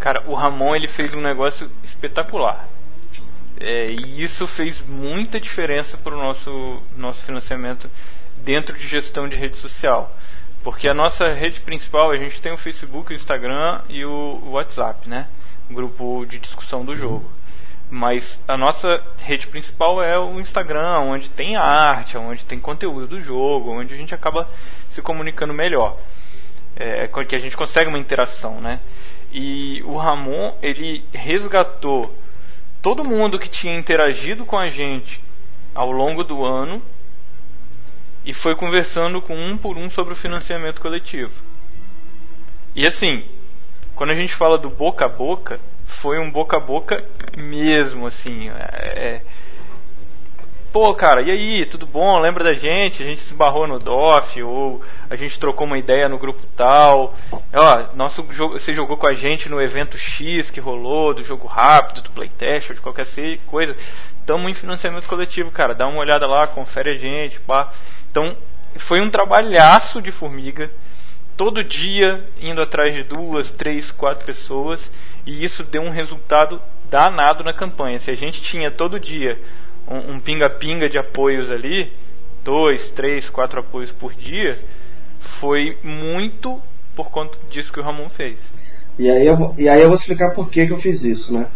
[0.00, 2.66] Cara, o Ramon ele fez um negócio espetacular.
[3.60, 7.88] É, e isso fez muita diferença para o nosso, nosso financiamento
[8.38, 10.16] dentro de gestão de rede social.
[10.64, 15.08] Porque a nossa rede principal, a gente tem o Facebook, o Instagram e o WhatsApp,
[15.08, 15.26] né?
[15.72, 17.30] Grupo de discussão do jogo.
[17.90, 23.20] Mas a nossa rede principal é o Instagram, onde tem arte, onde tem conteúdo do
[23.20, 24.48] jogo, onde a gente acaba
[24.90, 25.96] se comunicando melhor.
[26.74, 28.80] É, que a gente consegue uma interação, né?
[29.30, 32.14] E o Ramon, ele resgatou
[32.80, 35.20] todo mundo que tinha interagido com a gente
[35.74, 36.82] ao longo do ano
[38.24, 41.32] e foi conversando com um por um sobre o financiamento coletivo.
[42.74, 43.24] E assim,
[43.94, 47.04] quando a gente fala do boca a boca, foi um boca a boca
[47.36, 48.48] mesmo, assim.
[48.50, 49.22] É, é...
[50.72, 52.18] Pô, cara, e aí, tudo bom?
[52.18, 53.02] Lembra da gente?
[53.02, 57.14] A gente se barrou no DOF, ou a gente trocou uma ideia no grupo tal.
[57.52, 61.46] Ó, nosso jogo, você jogou com a gente no evento X que rolou, do jogo
[61.46, 63.06] rápido, do playtest, ou de qualquer
[63.46, 63.76] coisa.
[64.24, 65.74] Tamo em financiamento coletivo, cara.
[65.74, 67.70] Dá uma olhada lá, confere a gente, pá.
[68.10, 68.34] Então,
[68.76, 70.70] foi um trabalhaço de formiga
[71.36, 74.90] todo dia indo atrás de duas, três, quatro pessoas
[75.26, 77.98] e isso deu um resultado danado na campanha.
[77.98, 79.38] Se a gente tinha todo dia
[79.88, 81.92] um pinga-pinga um de apoios ali,
[82.44, 84.58] dois, três, quatro apoios por dia,
[85.20, 86.60] foi muito
[86.94, 88.40] por conta disso que o Ramon fez.
[88.98, 91.46] E aí eu, e aí eu vou explicar por que, que eu fiz isso, né?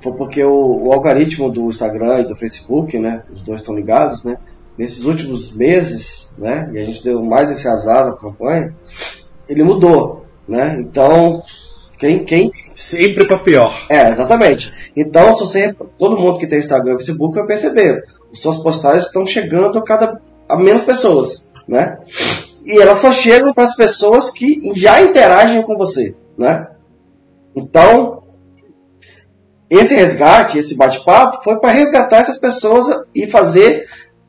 [0.00, 3.22] Foi porque o, o algoritmo do Instagram e do Facebook, né?
[3.30, 4.38] Os dois estão ligados, né?
[4.80, 8.74] Nesses últimos meses, né, e a gente deu mais esse azar na campanha,
[9.46, 10.78] ele mudou, né?
[10.80, 11.42] Então,
[11.98, 12.50] quem, quem...
[12.74, 13.78] Sempre para pior.
[13.90, 14.72] É, exatamente.
[14.96, 19.26] Então, se você, todo mundo que tem Instagram e Facebook vai perceber, suas postagens estão
[19.26, 21.98] chegando a cada a menos pessoas, né?
[22.64, 26.68] E elas só chegam para as pessoas que já interagem com você, né?
[27.54, 28.22] Então,
[29.68, 33.86] esse resgate, esse bate-papo, foi para resgatar essas pessoas e fazer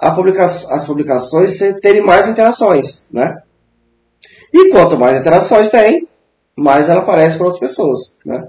[0.10, 3.38] publica as publicações terem mais interações, né?
[4.52, 6.06] E quanto mais interações tem,
[6.56, 8.48] mais ela aparece para outras pessoas, né?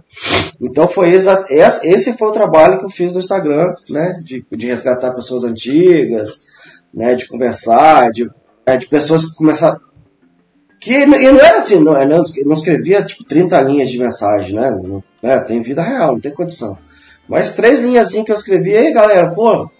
[0.60, 4.18] Então foi esse foi o trabalho que eu fiz no Instagram, né?
[4.24, 6.42] De, de resgatar pessoas antigas,
[6.92, 7.14] né?
[7.14, 8.30] De conversar, de,
[8.64, 9.78] é, de pessoas que começaram
[10.82, 14.70] que e não era assim, não, não escrevia tipo 30 linhas de mensagem, né?
[14.70, 16.76] Não, é, tem vida real, não tem condição.
[17.28, 19.70] Mas três linhas que eu escrevi, aí galera, pô,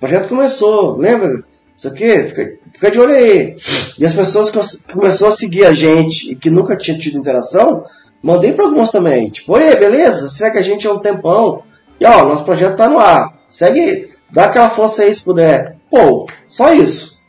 [0.00, 1.44] projeto começou, lembra?
[1.76, 3.56] Isso aqui, fica, fica de olho aí.
[3.98, 4.58] E as pessoas que
[4.92, 7.84] começaram a seguir a gente e que nunca tinham tido interação,
[8.22, 9.30] mandei para alguns também.
[9.30, 10.28] Tipo, oi, beleza?
[10.28, 11.62] Segue a gente há um tempão.
[11.98, 13.38] E ó, nosso projeto tá no ar.
[13.48, 15.76] Segue, dá aquela força aí se puder.
[15.90, 17.20] Pô, só isso.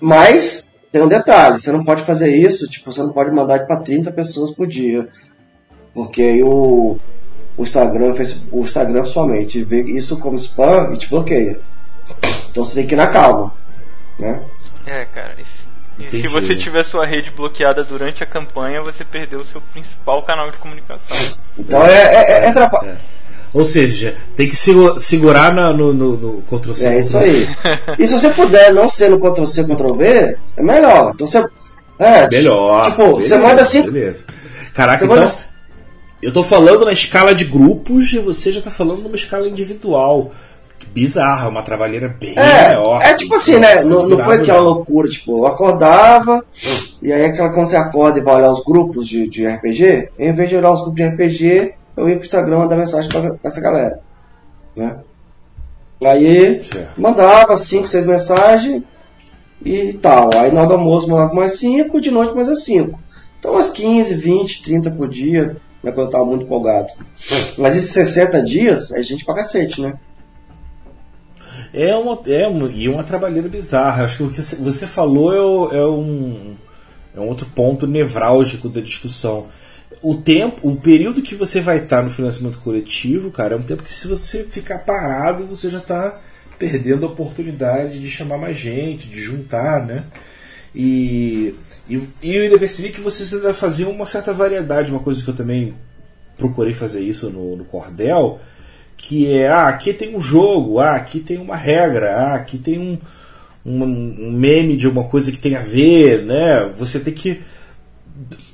[0.00, 3.80] Mas tem um detalhe, você não pode fazer isso, tipo, você não pode mandar para
[3.80, 5.08] 30 pessoas por dia.
[5.92, 6.96] Porque aí o,
[7.58, 8.14] o Instagram,
[8.52, 11.58] o Instagram somente vê isso como spam e te bloqueia.
[12.50, 13.52] Então você tem que ir na calma,
[14.16, 14.40] né?
[14.86, 15.34] É, cara.
[15.98, 20.22] E se você tiver sua rede bloqueada durante a campanha, você perdeu o seu principal
[20.22, 21.16] canal de comunicação.
[21.58, 22.96] Então é, é, é, é
[23.52, 26.86] Ou seja, tem que segurar no, no, no, no Ctrl-C.
[26.86, 27.48] É isso aí.
[27.98, 31.10] e se você puder não ser no Ctrl-C, Ctrl-V, é melhor.
[31.12, 31.44] Então você.
[31.98, 32.84] É, melhor.
[32.84, 33.82] Tipo, beleza, você manda assim.
[33.82, 34.24] Beleza.
[34.72, 35.16] Caraca, então.
[35.16, 35.57] Manda...
[36.20, 40.32] Eu tô falando na escala de grupos e você já tá falando numa escala individual.
[40.92, 43.00] Bizarra, uma trabalheira bem é, maior.
[43.02, 43.82] É tipo assim, né?
[43.82, 46.44] Não, não foi aquela loucura, tipo, eu acordava,
[47.00, 50.32] e aí aquela quando você acorda e vai olhar os grupos de, de RPG, em
[50.32, 53.38] vez de olhar os grupos de RPG, eu ia pro Instagram mandar mensagem pra, pra
[53.44, 54.00] essa galera.
[54.74, 54.96] Né?
[56.04, 57.00] Aí certo.
[57.00, 58.82] mandava 5, 6 mensagens
[59.64, 60.30] e tal.
[60.36, 62.98] Aí na hora do almoço mandava mais 5, de noite mais 5.
[63.38, 65.56] Então umas 15, 20, 30 por dia
[65.88, 66.88] né, quando eu tava muito empolgado.
[67.56, 69.98] Mas esses 60 dias é gente pra cacete, né?
[71.72, 74.04] É uma, é uma, e uma trabalheira bizarra.
[74.04, 76.56] Acho que o que você falou é, é, um,
[77.14, 79.46] é um outro ponto nevrálgico da discussão.
[80.00, 83.82] O tempo, o período que você vai estar no financiamento coletivo, cara, é um tempo
[83.82, 86.20] que se você ficar parado, você já está
[86.58, 90.04] perdendo a oportunidade de chamar mais gente, de juntar, né?
[90.74, 91.54] E
[91.88, 95.30] e, e eu ainda percebi que vocês ainda faziam uma certa variedade, uma coisa que
[95.30, 95.74] eu também
[96.36, 98.38] procurei fazer isso no, no Cordel,
[98.96, 102.78] que é, ah, aqui tem um jogo, ah, aqui tem uma regra, ah, aqui tem
[102.78, 102.98] um,
[103.64, 106.70] um, um meme de uma coisa que tem a ver, né?
[106.76, 107.40] Você tem que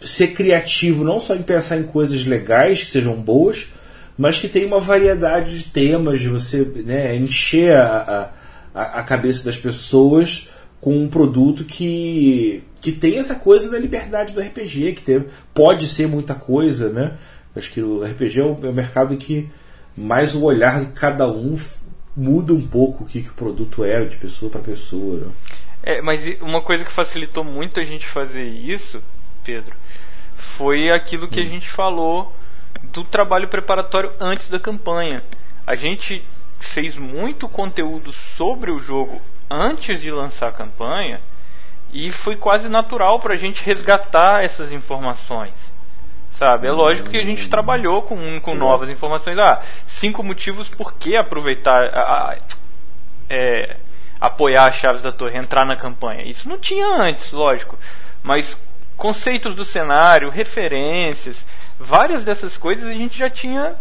[0.00, 3.68] ser criativo não só em pensar em coisas legais que sejam boas,
[4.16, 8.30] mas que tem uma variedade de temas de você né, encher a,
[8.74, 10.48] a, a cabeça das pessoas
[10.84, 15.88] com um produto que, que tem essa coisa da liberdade do RPG, que tem, pode
[15.88, 17.16] ser muita coisa, né?
[17.56, 19.48] Acho que o RPG é o, é o mercado que
[19.96, 21.58] mais o olhar de cada um
[22.14, 25.20] muda um pouco o que, que o produto é de pessoa para pessoa.
[25.20, 25.26] Né?
[25.84, 29.02] É, mas uma coisa que facilitou muito a gente fazer isso,
[29.42, 29.74] Pedro,
[30.36, 31.44] foi aquilo que hum.
[31.44, 32.30] a gente falou
[32.92, 35.22] do trabalho preparatório antes da campanha.
[35.66, 36.22] A gente
[36.60, 39.18] fez muito conteúdo sobre o jogo
[39.54, 41.20] antes de lançar a campanha
[41.92, 45.52] e foi quase natural para a gente resgatar essas informações.
[46.32, 46.66] Sabe?
[46.66, 49.38] É lógico que a gente trabalhou com, com novas informações.
[49.38, 52.36] Ah, cinco motivos por que aproveitar, a, a,
[53.30, 53.76] é,
[54.20, 56.28] apoiar as chaves da torre, entrar na campanha.
[56.28, 57.78] Isso não tinha antes, lógico.
[58.20, 58.58] Mas
[58.96, 61.46] conceitos do cenário, referências,
[61.78, 63.76] várias dessas coisas a gente já tinha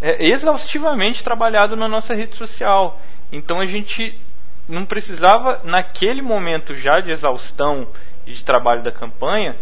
[0.00, 2.98] é, exaustivamente trabalhado na nossa rede social.
[3.30, 4.18] Então a gente
[4.68, 7.86] não precisava, naquele momento já de exaustão
[8.26, 9.56] e de trabalho da campanha,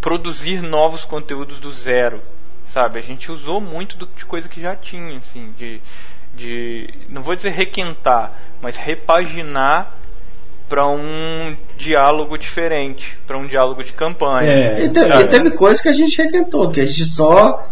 [0.00, 2.20] produzir novos conteúdos do zero,
[2.66, 2.98] sabe?
[2.98, 5.80] A gente usou muito do, de coisa que já tinha, assim, de,
[6.34, 9.94] de não vou dizer requentar, mas repaginar
[10.68, 14.50] para um diálogo diferente, para um diálogo de campanha.
[14.50, 17.68] É, e, teve, e teve coisas que a gente requentou, que a gente só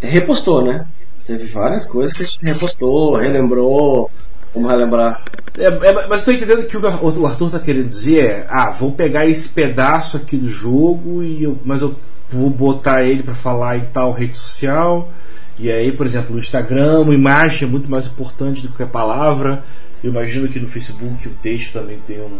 [0.00, 0.86] repostou, né?
[1.26, 4.10] Teve várias coisas que a gente repostou, relembrou,
[4.58, 5.22] vamos relembrar.
[5.56, 6.80] É, é, mas estou entendendo que o,
[7.20, 11.42] o Arthur está querendo dizer é, ah, vou pegar esse pedaço aqui do jogo e
[11.42, 11.96] eu, mas eu
[12.28, 15.10] vou botar ele para falar em tal rede social.
[15.58, 18.86] E aí, por exemplo, no Instagram, uma imagem é muito mais importante do que a
[18.86, 19.64] palavra.
[20.04, 22.38] Eu imagino que no Facebook o texto também tem um,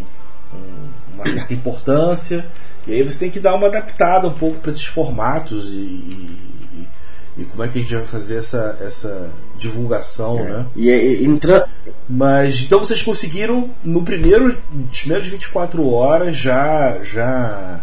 [0.55, 2.47] um, uma certa importância.
[2.87, 6.89] E aí você tem que dar uma adaptada um pouco para esses formatos e, e,
[7.39, 10.45] e, como é que a gente vai fazer essa, essa divulgação, é.
[10.45, 10.67] né?
[10.77, 11.67] E, e entra...
[12.09, 17.83] Mas então vocês conseguiram no primeiro, nos primeiros 24 horas já já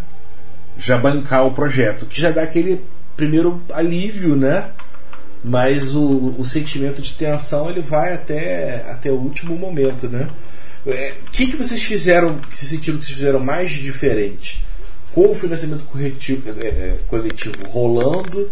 [0.78, 2.82] já bancar o projeto, que já dá aquele
[3.16, 4.70] primeiro alívio, né?
[5.44, 10.28] Mas o, o sentimento de tensão ele vai até, até o último momento, né?
[10.86, 14.64] O é, que, que vocês fizeram, que se sentiram que vocês fizeram mais de diferente?
[15.14, 18.50] Com o financiamento coletivo, é, é, coletivo rolando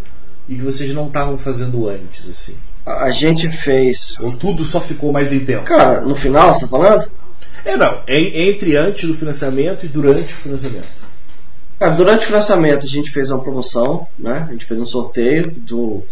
[0.48, 2.56] e que vocês não estavam fazendo antes, assim?
[2.86, 4.18] A gente fez.
[4.20, 5.64] Ou tudo só ficou mais intenso?
[5.64, 7.10] Cara, no final, você tá falando?
[7.66, 8.02] É, não.
[8.08, 11.04] entre antes do financiamento e durante o financiamento.
[11.80, 14.46] Cara, durante o financiamento a gente fez uma promoção, né?
[14.48, 16.04] A gente fez um sorteio do.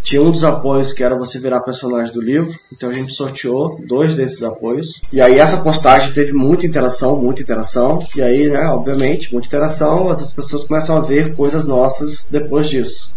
[0.00, 3.78] Tinha um dos apoios que era você virar personagem do livro, então a gente sorteou
[3.86, 5.02] dois desses apoios.
[5.12, 7.98] E aí essa postagem teve muita interação, muita interação.
[8.16, 13.12] E aí, né, obviamente, muita interação, as pessoas começam a ver coisas nossas depois disso.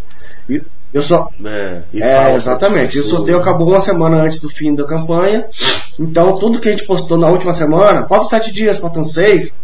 [0.50, 0.62] E
[0.94, 1.30] eu só.
[1.46, 2.98] É, é exatamente.
[2.98, 5.46] E o sorteio acabou uma semana antes do fim da campanha.
[6.00, 9.60] Então, tudo que a gente postou na última semana, faltam sete dias, faltam seis.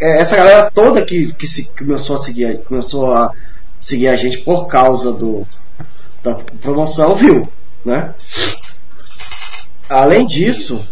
[0.00, 3.32] É, essa galera toda que, que se, começou a seguir começou a
[3.80, 5.46] seguir a gente por causa do,
[6.22, 7.48] da promoção viu,
[7.84, 8.14] né?
[9.88, 10.84] Além disso,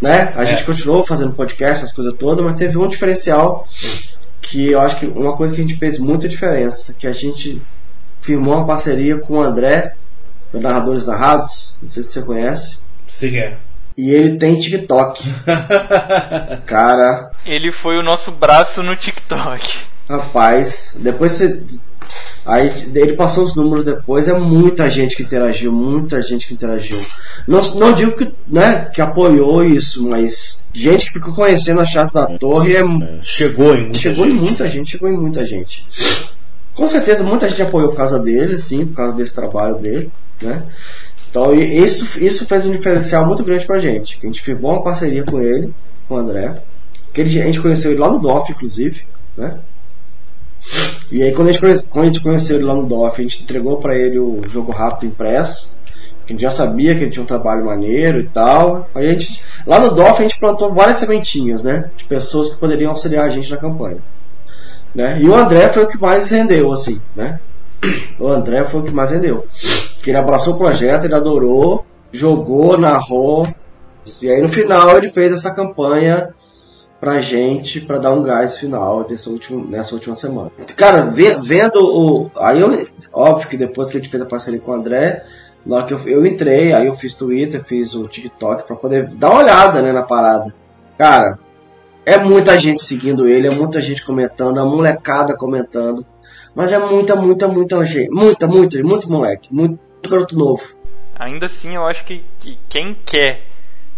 [0.00, 0.32] né?
[0.36, 0.46] A é.
[0.46, 3.66] gente continuou fazendo podcast, as coisas todas, mas teve um diferencial
[4.40, 7.60] que eu acho que uma coisa que a gente fez muita diferença, que a gente
[8.26, 9.94] firmou uma parceria com o André,
[10.52, 12.78] do Narradores Narrados, não sei se você conhece.
[13.08, 13.56] Sim, é.
[13.96, 15.22] E ele tem TikTok.
[16.66, 17.30] Cara.
[17.46, 19.78] Ele foi o nosso braço no TikTok.
[20.08, 21.62] Rapaz, depois você.
[22.44, 27.00] Aí ele passou os números depois, é muita gente que interagiu, muita gente que interagiu.
[27.46, 32.12] Não, não digo que, né, que apoiou isso, mas gente que ficou conhecendo a chave
[32.12, 32.84] da torre é,
[33.22, 34.36] chegou em muita chegou gente.
[34.36, 35.84] em muita gente, chegou em muita gente.
[36.76, 40.10] Com certeza muita gente apoiou por causa dele, sim, por causa desse trabalho dele,
[40.42, 40.62] né?
[41.30, 44.18] Então isso, isso fez um diferencial muito grande pra gente.
[44.18, 45.72] Que a gente firmou uma parceria com ele,
[46.06, 46.54] com o André.
[47.14, 49.04] Que ele, a gente conheceu ele lá no DOF, inclusive,
[49.36, 49.58] né?
[51.10, 53.42] E aí quando a, gente, quando a gente conheceu ele lá no DOF, a gente
[53.42, 55.74] entregou para ele o jogo rápido impresso.
[56.26, 58.90] Que a gente já sabia que ele tinha um trabalho maneiro e tal.
[58.94, 61.90] Aí a gente, lá no DOF a gente plantou várias sementinhas, né?
[61.96, 63.98] De pessoas que poderiam auxiliar a gente na campanha.
[64.96, 65.20] Né?
[65.20, 67.38] E o André foi o que mais rendeu, assim, né?
[68.18, 69.46] O André foi o que mais rendeu.
[70.02, 73.46] Que ele abraçou o projeto, ele adorou, jogou, narrou.
[74.22, 76.34] E aí no final ele fez essa campanha
[76.98, 80.50] pra gente, pra dar um gás final nessa última, nessa última semana.
[80.74, 81.02] Cara,
[81.42, 82.30] vendo o.
[82.36, 82.86] Aí eu.
[83.12, 85.22] Óbvio que depois que a gente fez a parceria com o André,
[85.66, 89.08] na hora que eu, eu entrei, aí eu fiz Twitter, fiz o TikTok pra poder
[89.08, 90.54] dar uma olhada né, na parada.
[90.96, 91.38] Cara,
[92.06, 96.06] É muita gente seguindo ele, é muita gente comentando, a molecada comentando.
[96.54, 98.08] Mas é muita, muita, muita gente.
[98.10, 99.52] Muita, muita, muito moleque.
[99.52, 100.62] Muito garoto novo.
[101.18, 103.42] Ainda assim, eu acho que, que quem quer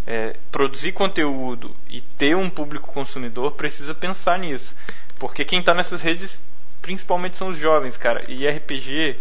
[0.06, 4.74] é, produzir conteúdo e ter um público consumidor precisa pensar nisso.
[5.18, 6.40] Porque quem está nessas redes
[6.80, 8.24] principalmente são os jovens, cara.
[8.26, 9.16] E RPG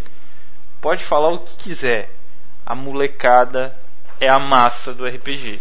[0.79, 2.09] pode falar o que quiser.
[2.65, 3.75] A molecada
[4.21, 5.59] é a massa do RPG.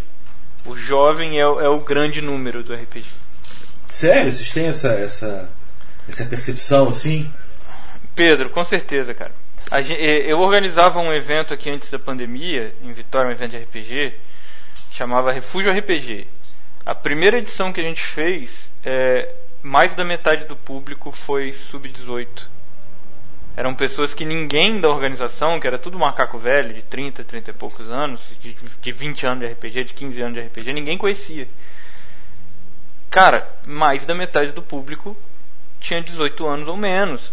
[0.66, 3.06] O jovem é, é o grande número do RPG.
[3.90, 4.32] Sério?
[4.32, 5.48] Vocês têm essa, essa,
[6.08, 7.30] essa percepção assim?
[8.14, 9.32] Pedro, com certeza, cara.
[9.82, 14.14] Gente, eu organizava um evento aqui antes da pandemia, em Vitória, um evento de RPG,
[14.92, 16.26] chamava Refúgio RPG.
[16.84, 19.28] A primeira edição que a gente fez, é,
[19.62, 22.28] mais da metade do público foi sub-18.
[23.56, 27.54] Eram pessoas que ninguém da organização, que era tudo macaco velho, de 30, 30 e
[27.54, 31.48] poucos anos, de, de 20 anos de RPG, de 15 anos de RPG, ninguém conhecia.
[33.10, 35.16] Cara, mais da metade do público
[35.80, 37.32] tinha 18 anos ou menos.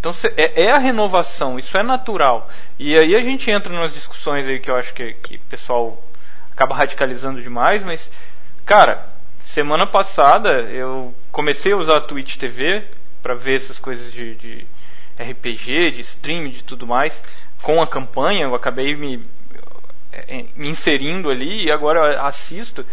[0.00, 2.50] Então é, é, a renovação, isso é natural.
[2.78, 6.02] E aí a gente entra nas discussões aí que eu acho que, que o pessoal
[6.50, 8.10] acaba radicalizando demais, mas,
[8.66, 9.06] cara,
[9.40, 12.82] semana passada eu comecei a usar a Twitch TV
[13.22, 14.66] para ver essas coisas de, de
[15.18, 17.20] RPG, de stream, de tudo mais,
[17.62, 19.24] com a campanha, eu acabei me,
[20.12, 22.84] é, me inserindo ali e agora assisto.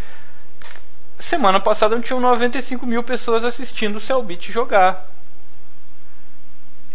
[1.19, 5.07] Semana passada tinham 95 mil pessoas assistindo o Cellbit jogar.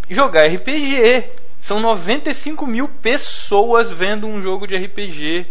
[0.09, 1.25] Jogar RPG.
[1.63, 5.47] São 95 mil pessoas vendo um jogo de RPG.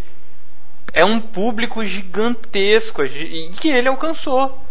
[0.93, 4.61] É um público gigantesco e que ele alcançou.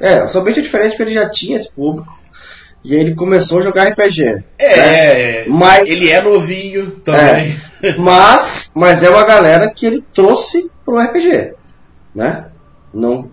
[0.00, 2.18] É, o Cellbit é diferente porque ele já tinha esse público.
[2.84, 4.44] E ele começou a jogar RPG.
[4.58, 5.44] É, né?
[5.48, 7.56] mas, ele é novinho também.
[7.82, 11.54] É, mas, mas é uma galera que ele trouxe pro RPG,
[12.14, 12.46] né?
[12.94, 13.30] Não,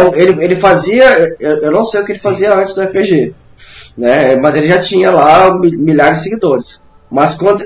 [0.00, 3.34] então, ele, ele fazia, eu não sei o que ele fazia antes do RPG,
[3.96, 4.36] né?
[4.36, 6.82] Mas ele já tinha lá milhares de seguidores.
[7.10, 7.62] Mas quando,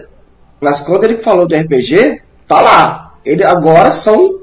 [0.61, 3.15] mas quando ele falou do RPG, tá lá.
[3.25, 4.41] Ele agora são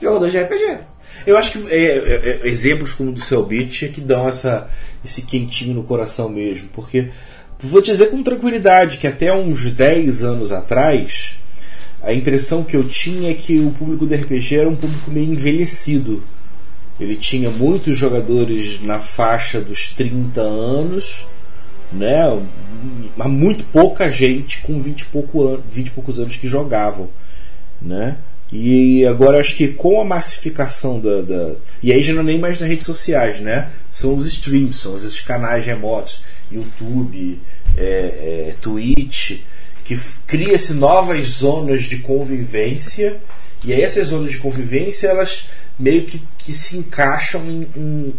[0.00, 0.78] jogadores de RPG.
[1.26, 4.68] Eu acho que é, é, é, exemplos como o do Cellbit é que dão essa,
[5.04, 6.68] esse quentinho no coração mesmo.
[6.72, 7.10] Porque
[7.60, 11.36] vou te dizer com tranquilidade que até uns 10 anos atrás,
[12.02, 15.32] a impressão que eu tinha é que o público do RPG era um público meio
[15.32, 16.22] envelhecido.
[16.98, 21.26] Ele tinha muitos jogadores na faixa dos 30 anos,
[21.92, 22.24] né?
[23.16, 27.08] mas muito pouca gente com 20 e, pouco 20 e poucos anos que jogavam.
[27.80, 28.16] Né?
[28.50, 32.38] E agora acho que com a massificação da, da, E aí já não é nem
[32.38, 33.68] mais nas redes sociais, né?
[33.90, 36.20] São os streams, são esses canais remotos,
[36.50, 37.38] YouTube,
[37.76, 39.40] é, é, Twitch,
[39.84, 43.18] que cria-se novas zonas de convivência.
[43.62, 48.14] E aí essas zonas de convivência elas meio que, que se encaixam em, em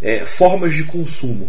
[0.00, 1.48] é, formas de consumo.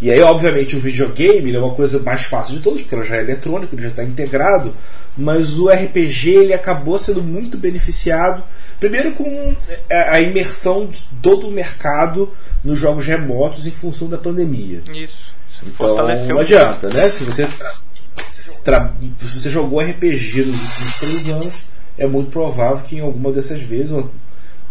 [0.00, 3.16] E aí, obviamente, o videogame é uma coisa mais fácil de todos, porque ela já
[3.16, 4.74] é eletrônica, ele já está integrado,
[5.16, 8.42] mas o RPG ele acabou sendo muito beneficiado,
[8.78, 9.56] primeiro com
[9.88, 12.30] é, a imersão de todo o mercado
[12.64, 14.82] nos jogos remotos em função da pandemia.
[14.92, 15.32] Isso.
[15.66, 15.96] Então,
[16.28, 17.08] não adianta, né?
[17.08, 21.54] Se você, se você jogou RPG nos últimos três anos,
[21.98, 23.92] é muito provável que em alguma dessas vezes,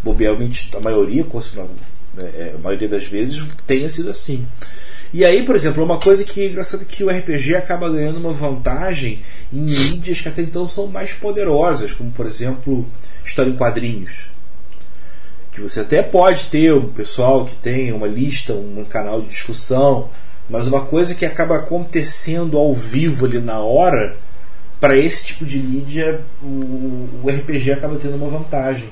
[0.03, 1.25] bobealmente a maioria,
[2.17, 4.45] é, a maioria das vezes, tenha sido assim.
[5.11, 8.31] E aí, por exemplo, uma coisa que é engraçado que o RPG acaba ganhando uma
[8.31, 12.85] vantagem em mídias que até então são mais poderosas, como por exemplo,
[13.25, 14.27] história em quadrinhos.
[15.51, 20.09] Que você até pode ter um pessoal que tem uma lista, um canal de discussão,
[20.47, 24.15] mas uma coisa que acaba acontecendo ao vivo ali na hora,
[24.79, 28.89] para esse tipo de mídia, o, o RPG acaba tendo uma vantagem.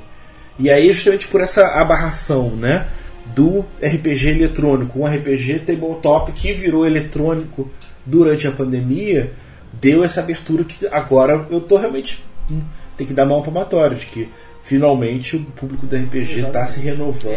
[0.60, 2.88] E aí, justamente por essa abarração, né?
[3.34, 7.70] Do RPG eletrônico, um RPG tabletop que virou eletrônico
[8.06, 9.34] durante a pandemia,
[9.74, 12.62] deu essa abertura que agora eu tô realmente hum,
[12.96, 14.30] tem que dar uma palmatória de que
[14.62, 17.28] finalmente o público do RPG está se renovando.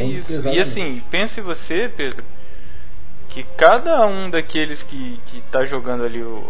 [0.46, 2.24] É e assim, pense você, Pedro,
[3.28, 6.44] que cada um daqueles que está jogando ali o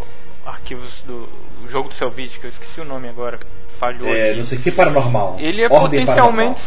[0.45, 1.29] arquivos do
[1.65, 3.39] o jogo do Cellbit, que eu esqueci o nome agora,
[3.79, 4.39] falhou é, aqui.
[4.39, 5.37] Não sei que paranormal.
[5.39, 6.61] Ele é Ordem potencialmente paranormal.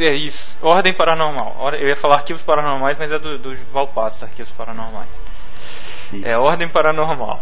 [0.00, 0.56] É isso.
[0.62, 1.56] Ordem Paranormal.
[1.74, 3.56] Eu ia falar Arquivos Paranormais, mas é do, do
[3.96, 5.08] Arquivos Paranormais.
[6.12, 6.26] Isso.
[6.26, 7.40] É Ordem Paranormal.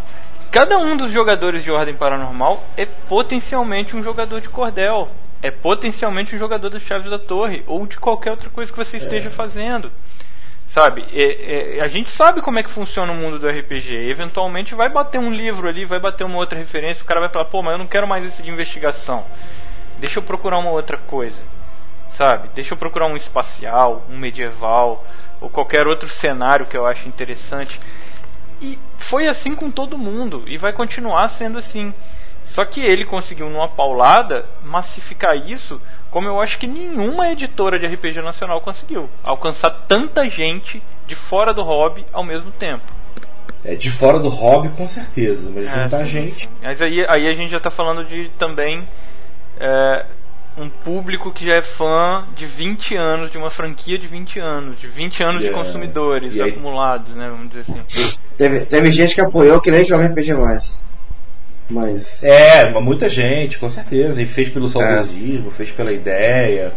[0.50, 5.08] Cada um dos jogadores de Ordem Paranormal é potencialmente um jogador de cordel.
[5.42, 7.62] É potencialmente um jogador das Chaves da Torre.
[7.66, 9.30] Ou de qualquer outra coisa que você esteja é.
[9.30, 9.90] fazendo.
[10.66, 11.04] Sabe?
[11.12, 14.08] É, é, a gente sabe como é que funciona o mundo do RPG.
[14.08, 17.02] Eventualmente vai bater um livro ali, vai bater uma outra referência.
[17.02, 19.24] O cara vai falar: pô, mas eu não quero mais esse de investigação.
[19.98, 21.49] Deixa eu procurar uma outra coisa
[22.12, 22.48] sabe?
[22.54, 25.04] Deixa eu procurar um espacial, um medieval
[25.40, 27.80] ou qualquer outro cenário que eu acho interessante.
[28.60, 31.94] E foi assim com todo mundo e vai continuar sendo assim.
[32.44, 35.80] Só que ele conseguiu numa paulada massificar isso,
[36.10, 41.54] como eu acho que nenhuma editora de RPG nacional conseguiu, alcançar tanta gente de fora
[41.54, 42.84] do hobby ao mesmo tempo.
[43.64, 46.44] É, de fora do hobby, com certeza, mas é, juntar gente.
[46.44, 46.48] Sim.
[46.62, 48.86] Mas aí, aí a gente já está falando de também
[49.58, 50.06] é,
[50.60, 54.78] um público que já é fã de 20 anos, de uma franquia de 20 anos,
[54.78, 55.48] de 20 anos yeah.
[55.58, 56.50] de consumidores aí...
[56.50, 57.28] acumulados, né?
[57.30, 58.14] Vamos dizer assim.
[58.36, 60.78] Teve, teve gente que apoiou que nem joga RPG mais.
[61.68, 62.22] Mas.
[62.24, 64.20] É, muita gente, com certeza.
[64.20, 65.52] E fez pelo saudosismo, é.
[65.52, 66.72] fez pela ideia,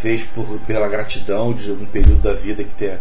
[0.00, 2.92] fez por, pela gratidão de um período da vida que tem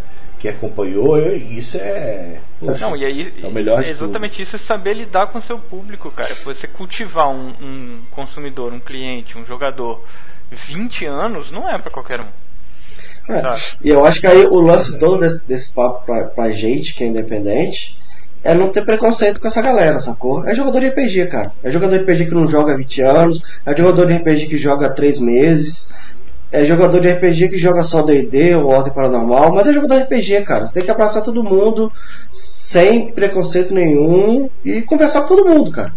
[0.41, 2.39] que acompanhou, isso é.
[2.59, 4.41] Poxa, não, e aí, é o melhor é exatamente tudo.
[4.41, 6.33] isso é saber lidar com o seu público, cara.
[6.43, 10.03] Você cultivar um, um consumidor, um cliente, um jogador
[10.49, 12.25] 20 anos não é para qualquer um.
[13.29, 13.41] É,
[13.83, 17.03] e eu acho que aí o lance todo desse, desse papo pra, pra gente que
[17.03, 17.95] é independente
[18.43, 20.43] é não ter preconceito com essa galera, sacou?
[20.47, 21.51] É jogador de RPG, cara.
[21.63, 24.57] É jogador de RPG que não joga há 20 anos, é jogador de RPG que
[24.57, 25.93] joga há 3 meses,
[26.51, 30.03] é jogador de RPG que joga só D&D ou Ordem Paranormal, mas é jogador de
[30.03, 30.65] RPG, cara.
[30.65, 31.91] Você tem que abraçar todo mundo
[32.31, 35.93] sem preconceito nenhum e conversar com todo mundo, cara.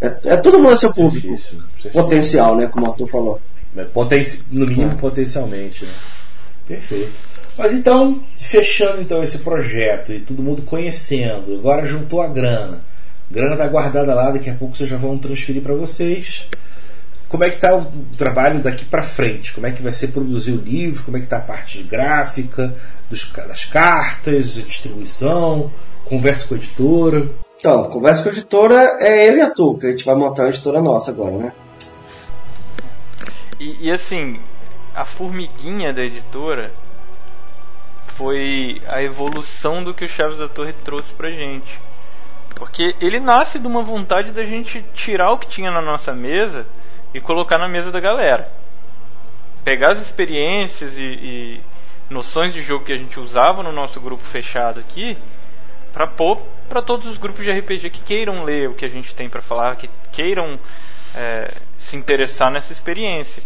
[0.00, 1.28] É, é todo mundo seu público.
[1.28, 1.62] Difícil,
[1.92, 2.66] Potencial, né?
[2.66, 3.40] Como o Arthur falou.
[3.74, 4.94] É, poten no mínimo é.
[4.94, 5.92] potencialmente, né?
[6.68, 7.12] Perfeito.
[7.56, 12.80] Mas então, fechando então esse projeto e todo mundo conhecendo, agora juntou a grana.
[13.30, 16.46] A grana está guardada lá, daqui a pouco vocês já vão transferir para vocês
[17.28, 17.84] como é que está o
[18.16, 19.52] trabalho daqui para frente?
[19.52, 21.02] Como é que vai ser produzir o livro?
[21.02, 22.74] Como é que está a parte gráfica,
[23.10, 25.70] dos, das cartas, distribuição,
[26.04, 27.26] conversa com a editora?
[27.58, 30.44] Então, conversa com a editora é eu e a Tu, que a gente vai montar
[30.44, 31.52] a editora nossa agora, né?
[33.58, 34.38] E, e assim,
[34.94, 36.70] a formiguinha da editora
[38.06, 41.80] foi a evolução do que o Chaves da Torre trouxe pra gente.
[42.54, 46.64] Porque ele nasce de uma vontade da gente tirar o que tinha na nossa mesa
[47.14, 48.50] e colocar na mesa da galera.
[49.64, 51.60] Pegar as experiências e, e
[52.10, 55.16] noções de jogo que a gente usava no nosso grupo fechado aqui
[55.92, 59.14] para pôr para todos os grupos de RPG que queiram ler o que a gente
[59.14, 60.58] tem para falar, que queiram
[61.14, 63.42] é, se interessar nessa experiência.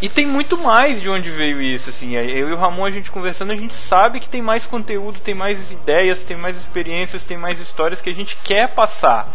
[0.00, 2.14] E tem muito mais de onde veio isso, assim.
[2.14, 5.34] Eu e o Ramon, a gente conversando, a gente sabe que tem mais conteúdo, tem
[5.34, 9.32] mais ideias, tem mais experiências, tem mais histórias que a gente quer passar.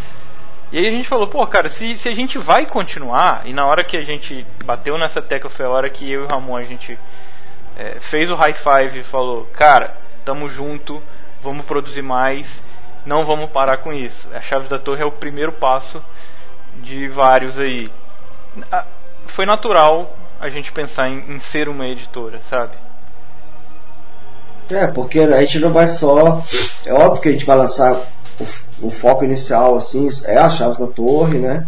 [0.71, 3.65] E aí a gente falou, pô, cara, se, se a gente vai continuar, e na
[3.65, 6.55] hora que a gente bateu nessa tecla foi a hora que eu e o Ramon
[6.55, 6.97] a gente
[7.77, 9.93] é, fez o high five e falou, cara,
[10.23, 11.01] tamo junto,
[11.43, 12.63] vamos produzir mais,
[13.05, 14.27] não vamos parar com isso.
[14.33, 16.01] A Chaves da Torre é o primeiro passo
[16.77, 17.89] de vários aí.
[19.25, 22.73] Foi natural a gente pensar em, em ser uma editora, sabe?
[24.69, 26.41] É, porque a gente não vai só.
[26.85, 27.99] É óbvio que a gente vai lançar
[28.41, 31.67] o, o, foco inicial assim é as chaves da torre, né?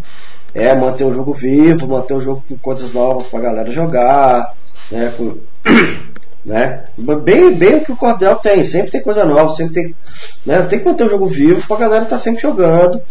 [0.54, 4.54] É manter o jogo vivo, manter o jogo com coisas novas pra galera jogar,
[4.92, 5.14] né?
[5.18, 5.38] Com,
[6.46, 6.84] né?
[6.98, 9.96] Bem, bem o que o Cordel tem, sempre tem coisa nova, sempre tem,
[10.46, 10.62] né?
[10.64, 13.02] Tem que manter o jogo vivo pra galera estar tá sempre jogando.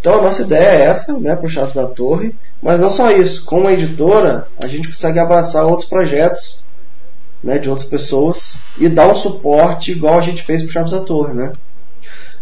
[0.00, 3.44] Então a nossa ideia é essa, né, pro Chaves da Torre, mas não só isso,
[3.44, 6.62] como editora, a gente consegue abraçar outros projetos,
[7.42, 11.00] né, de outras pessoas e dar um suporte igual a gente fez pro Chaves da
[11.00, 11.52] Torre, né?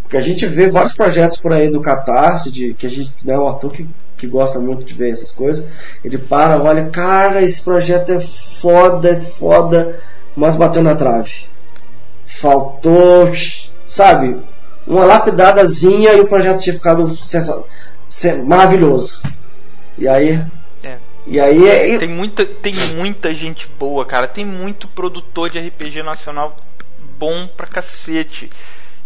[0.08, 3.36] Porque a gente vê vários projetos por aí do Catarse, de, que a gente, né,
[3.36, 3.86] o Arthur que,
[4.16, 5.68] que gosta muito de ver essas coisas,
[6.02, 10.00] ele para, olha, cara, esse projeto é foda, é foda,
[10.34, 11.44] mas bateu na trave.
[12.26, 13.30] Faltou,
[13.84, 14.38] sabe,
[14.86, 17.62] uma lapidadazinha e o projeto tinha ficado sensa
[18.46, 19.20] maravilhoso.
[19.98, 20.42] E aí.
[20.82, 20.96] É.
[21.26, 21.98] E aí é...
[21.98, 24.26] Tem muita, tem muita gente boa, cara.
[24.26, 26.56] Tem muito produtor de RPG nacional
[27.18, 28.48] bom pra cacete.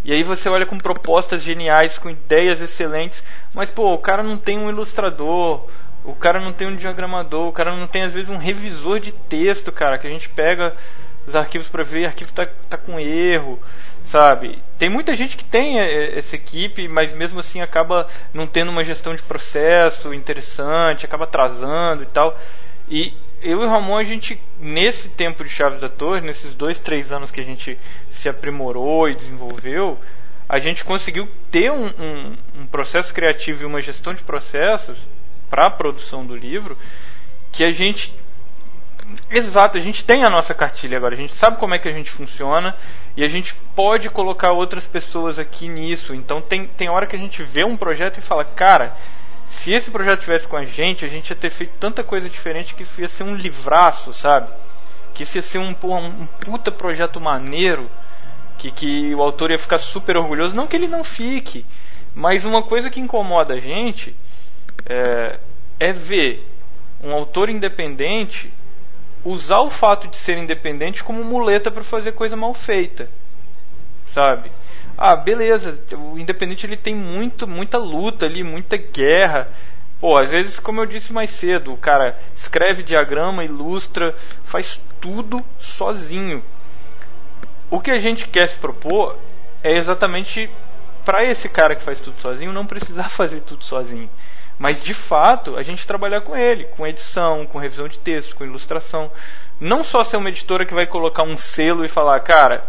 [0.04, 3.22] E aí você olha com propostas geniais, com ideias excelentes,
[3.54, 5.68] mas pô, o cara não tem um ilustrador,
[6.04, 9.12] o cara não tem um diagramador, o cara não tem às vezes um revisor de
[9.12, 10.74] texto, cara, que a gente pega
[11.26, 13.60] os arquivos para ver, o arquivo tá, tá com erro,
[14.04, 14.58] sabe?
[14.78, 18.70] Tem muita gente que tem é, é, essa equipe, mas mesmo assim acaba não tendo
[18.70, 22.36] uma gestão de processo interessante, acaba atrasando e tal.
[22.88, 26.78] E eu e o Ramon, a gente, nesse tempo de Chaves da Torre, nesses dois,
[26.78, 27.78] três anos que a gente
[28.10, 29.98] se aprimorou e desenvolveu,
[30.48, 34.98] a gente conseguiu ter um, um, um processo criativo e uma gestão de processos
[35.50, 36.76] para a produção do livro
[37.50, 38.14] que a gente
[39.30, 41.92] exato a gente tem a nossa cartilha agora a gente sabe como é que a
[41.92, 42.74] gente funciona
[43.16, 46.14] e a gente pode colocar outras pessoas aqui nisso.
[46.14, 48.96] Então tem tem hora que a gente vê um projeto e fala cara
[49.52, 52.74] se esse projeto tivesse com a gente, a gente ia ter feito tanta coisa diferente
[52.74, 54.48] que isso ia ser um livraço, sabe?
[55.14, 57.88] Que isso ia ser um, um puta projeto maneiro,
[58.58, 60.56] que, que o autor ia ficar super orgulhoso.
[60.56, 61.64] Não que ele não fique,
[62.14, 64.16] mas uma coisa que incomoda a gente
[64.86, 65.38] é,
[65.78, 66.48] é ver
[67.04, 68.52] um autor independente
[69.22, 73.08] usar o fato de ser independente como muleta para fazer coisa mal feita,
[74.08, 74.50] sabe?
[74.96, 79.48] Ah, beleza, o independente ele tem muito, muita luta ali, muita guerra.
[80.00, 84.14] Pô, às vezes, como eu disse mais cedo, o cara escreve diagrama, ilustra,
[84.44, 86.42] faz tudo sozinho.
[87.70, 89.16] O que a gente quer se propor
[89.62, 90.50] é exatamente
[91.04, 94.08] para esse cara que faz tudo sozinho não precisar fazer tudo sozinho.
[94.58, 98.44] Mas de fato, a gente trabalhar com ele, com edição, com revisão de texto, com
[98.44, 99.10] ilustração.
[99.60, 102.64] Não só ser uma editora que vai colocar um selo e falar, cara,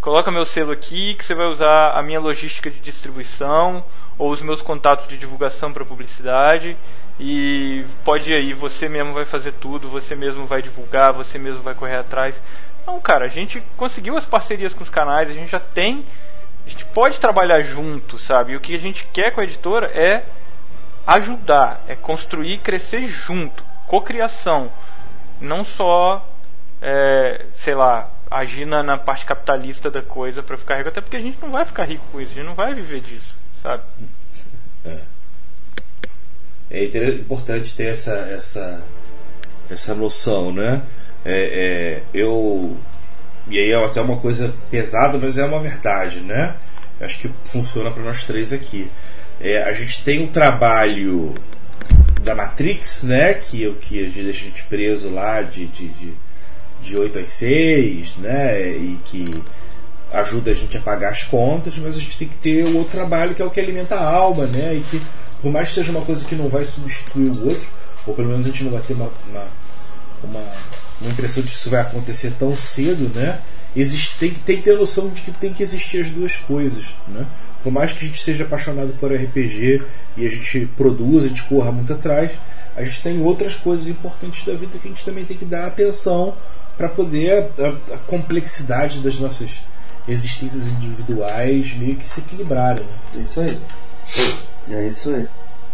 [0.00, 3.84] coloca meu selo aqui que você vai usar a minha logística de distribuição
[4.16, 6.76] ou os meus contatos de divulgação para publicidade
[7.20, 11.62] e pode ir aí, você mesmo vai fazer tudo, você mesmo vai divulgar, você mesmo
[11.62, 12.40] vai correr atrás.
[12.86, 16.04] Não, cara, a gente conseguiu as parcerias com os canais, a gente já tem,
[16.64, 18.52] a gente pode trabalhar junto, sabe?
[18.52, 20.24] E o que a gente quer com a editora é
[21.06, 24.70] ajudar, é construir crescer junto, cocriação,
[25.40, 26.24] não só,
[26.80, 31.16] é, sei lá, agir na, na, parte capitalista da coisa para ficar rico, até porque
[31.16, 33.82] a gente não vai ficar rico com isso, a gente não vai viver disso, sabe?
[34.84, 35.00] É,
[36.70, 38.82] é importante ter essa, essa,
[39.70, 40.82] essa noção, né?
[41.24, 42.76] É, é, eu
[43.50, 46.54] e aí é até uma coisa pesada, mas é uma verdade, né?
[47.00, 48.90] Acho que funciona para nós três aqui.
[49.40, 51.32] É, a gente tem um trabalho
[52.22, 53.34] da Matrix, né?
[53.34, 56.14] Que o que deixa a gente preso lá de, de, de,
[56.80, 58.70] de 8 às 6, né?
[58.70, 59.42] E que
[60.12, 62.92] ajuda a gente a pagar as contas, mas a gente tem que ter o outro
[62.92, 64.74] trabalho que é o que alimenta a alma, né?
[64.74, 65.02] E que,
[65.42, 67.68] por mais que seja uma coisa que não vai substituir o outro,
[68.06, 69.46] ou pelo menos a gente não vai ter uma, uma,
[70.24, 70.52] uma,
[71.00, 73.40] uma impressão de que isso vai acontecer tão cedo, né?
[73.76, 76.94] Existe, tem, tem que ter a noção de que tem que existir as duas coisas,
[77.06, 77.26] né?
[77.62, 79.82] por mais que a gente seja apaixonado por RPG
[80.16, 82.32] e a gente produza, a gente corra muito atrás,
[82.76, 85.66] a gente tem outras coisas importantes da vida que a gente também tem que dar
[85.66, 86.36] atenção
[86.78, 89.60] para poder a, a, complexidade das nossas
[90.06, 92.84] existências individuais meio que se equilibrarem.
[92.84, 92.90] Né?
[93.16, 93.58] É isso aí.
[94.70, 95.26] É isso aí.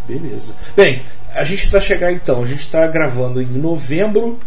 [0.09, 0.55] Beleza.
[0.75, 1.03] Bem,
[1.33, 4.41] a gente vai chegar então, a gente está gravando em novembro.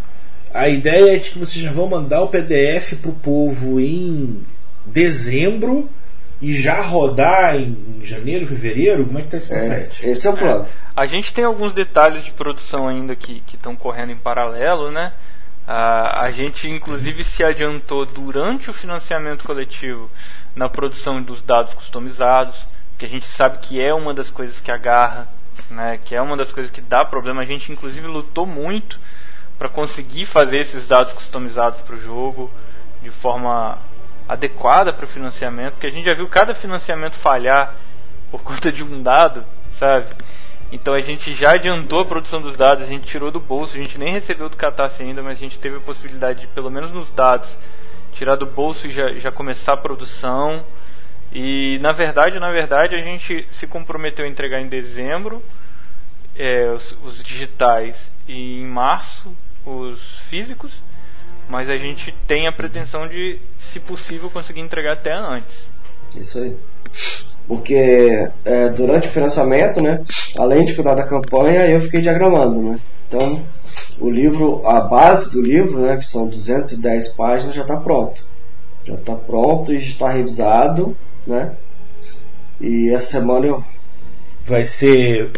[0.53, 4.43] A ideia é de que vocês já vão mandar o PDF para o povo em
[4.86, 5.88] dezembro
[6.41, 9.05] e já rodar em janeiro, fevereiro?
[9.05, 10.66] Como é que tá isso é, Esse é o plano.
[10.66, 10.68] É.
[10.95, 15.14] A gente tem alguns detalhes de produção ainda que estão correndo em paralelo, né?
[15.68, 20.09] Uh, a gente inclusive se adiantou durante o financiamento coletivo
[20.55, 22.65] na produção dos dados customizados,
[22.97, 25.28] que a gente sabe que é uma das coisas que agarra,
[25.70, 25.99] né?
[26.05, 27.41] Que é uma das coisas que dá problema.
[27.41, 28.97] A gente inclusive lutou muito
[29.57, 32.49] para conseguir fazer esses dados customizados para o jogo
[33.03, 33.78] de forma
[34.28, 37.76] adequada para o financiamento, porque a gente já viu cada financiamento falhar
[38.32, 40.05] por conta de um dado, sabe?
[40.72, 43.80] Então a gente já adiantou a produção dos dados, a gente tirou do bolso, a
[43.80, 46.91] gente nem recebeu do Catarse ainda, mas a gente teve a possibilidade de, pelo menos
[46.91, 47.49] nos dados,
[48.13, 50.63] tirar do bolso e já, já começar a produção.
[51.32, 55.41] E na verdade, na verdade, a gente se comprometeu a entregar em dezembro
[56.36, 59.34] é, os, os digitais e em março
[59.65, 60.74] os físicos,
[61.49, 65.65] mas a gente tem a pretensão de se possível, conseguir entregar até antes.
[66.15, 66.57] Isso aí.
[67.47, 70.03] Porque é, durante o financiamento, né,
[70.37, 72.79] além de cuidar da campanha, eu fiquei diagramando, né?
[73.07, 73.41] Então,
[73.99, 78.23] o livro, a base do livro, né, que são 210 páginas, já está pronto.
[78.83, 80.95] Já está pronto e está revisado,
[81.25, 81.53] né?
[82.59, 83.63] E essa semana eu
[84.45, 85.31] vai ser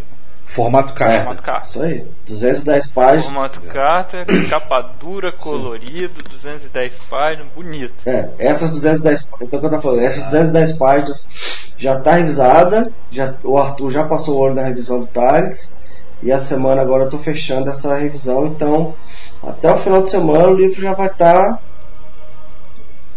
[0.50, 1.14] Formato carta.
[1.14, 1.66] É, formato carta.
[1.66, 2.04] Isso aí.
[2.26, 3.24] 210 páginas.
[3.26, 6.32] Formato carta, capa dura, colorido, Sim.
[6.32, 7.94] 210 páginas, bonito.
[8.04, 13.34] É, essas 210 então que eu tô falando, essas 210 páginas já está revisada, já,
[13.42, 15.76] o Arthur já passou o ano da revisão do Thales,
[16.22, 18.94] e a semana agora eu estou fechando essa revisão, então
[19.42, 21.58] até o final de semana o livro já vai estar tá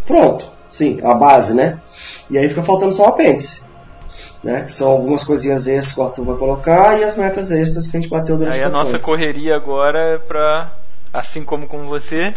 [0.06, 0.48] pronto.
[0.70, 1.80] Sim, a base, né?
[2.32, 3.64] E aí fica faltando só o apêndice
[4.44, 4.64] né?
[4.64, 7.96] Que são algumas coisinhas extras que o Arthur vai colocar e as metas extras que
[7.96, 10.72] a gente bateu durante Aí a nossa correria agora é pra,
[11.14, 12.34] assim como com você,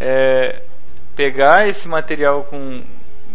[0.00, 0.62] é
[1.14, 2.82] pegar esse material com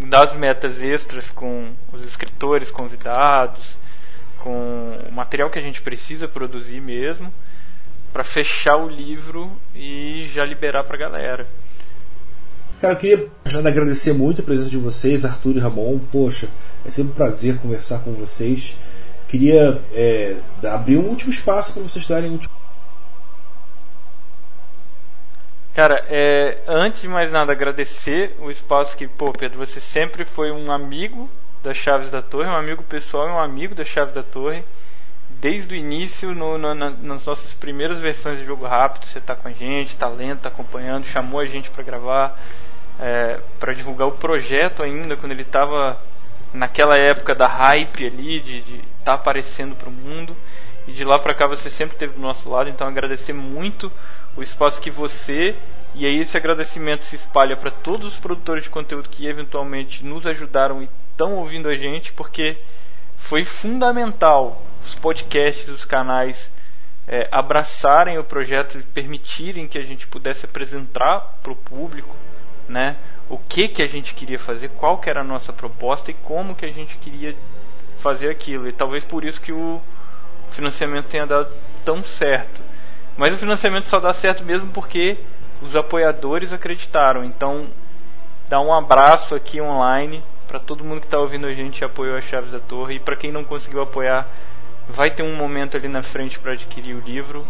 [0.08, 3.78] das metas extras com os escritores convidados,
[4.40, 7.34] com o material que a gente precisa produzir mesmo,
[8.12, 11.48] para fechar o livro e já liberar para a galera.
[12.80, 16.00] Cara, eu queria já agradecer muito a presença de vocês, Arthur e Ramon.
[16.12, 16.50] Poxa,
[16.86, 18.76] é sempre um prazer conversar com vocês.
[19.28, 20.36] queria é,
[20.70, 22.63] abrir um último espaço para vocês darem um último.
[25.74, 30.52] Cara, é, antes de mais nada, agradecer o espaço que, pô, Pedro, você sempre foi
[30.52, 31.28] um amigo
[31.64, 34.64] das Chaves da Torre, um amigo pessoal e um amigo das Chaves da Torre.
[35.42, 39.36] Desde o início, no, no, na, nas nossas primeiras versões de jogo rápido, você está
[39.36, 42.40] com a gente, tá lendo, tá acompanhando, chamou a gente para gravar,
[43.00, 46.00] é, para divulgar o projeto ainda, quando ele estava
[46.54, 50.36] naquela época da hype ali, de estar tá aparecendo para o mundo.
[50.88, 53.92] E de lá para cá você sempre esteve do nosso lado, então agradecer muito
[54.36, 55.56] o espaço que você
[55.96, 60.26] e aí esse agradecimento se espalha para todos os produtores de conteúdo que eventualmente nos
[60.26, 62.58] ajudaram e estão ouvindo a gente, porque
[63.16, 66.50] foi fundamental os podcasts, os canais
[67.08, 72.16] é, abraçarem o projeto e permitirem que a gente pudesse apresentar para o público,
[72.68, 72.96] né,
[73.30, 76.56] o que que a gente queria fazer, qual que era a nossa proposta e como
[76.56, 77.36] que a gente queria
[78.00, 78.68] fazer aquilo.
[78.68, 79.80] E talvez por isso que o
[80.50, 81.50] financiamento tenha dado
[81.86, 82.63] tão certo.
[83.18, 85.18] Mas o financiamento só dá certo mesmo porque
[85.62, 87.24] os apoiadores acreditaram.
[87.24, 87.68] Então,
[88.50, 92.18] dá um abraço aqui online para todo mundo que está ouvindo a gente e apoiou
[92.18, 92.96] as Chaves da Torre.
[92.96, 94.28] E para quem não conseguiu apoiar,
[94.88, 97.46] vai ter um momento ali na frente para adquirir o livro.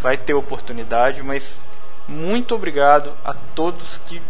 [0.00, 1.58] Vai ter oportunidade, mas
[2.06, 4.20] muito obrigado a todos que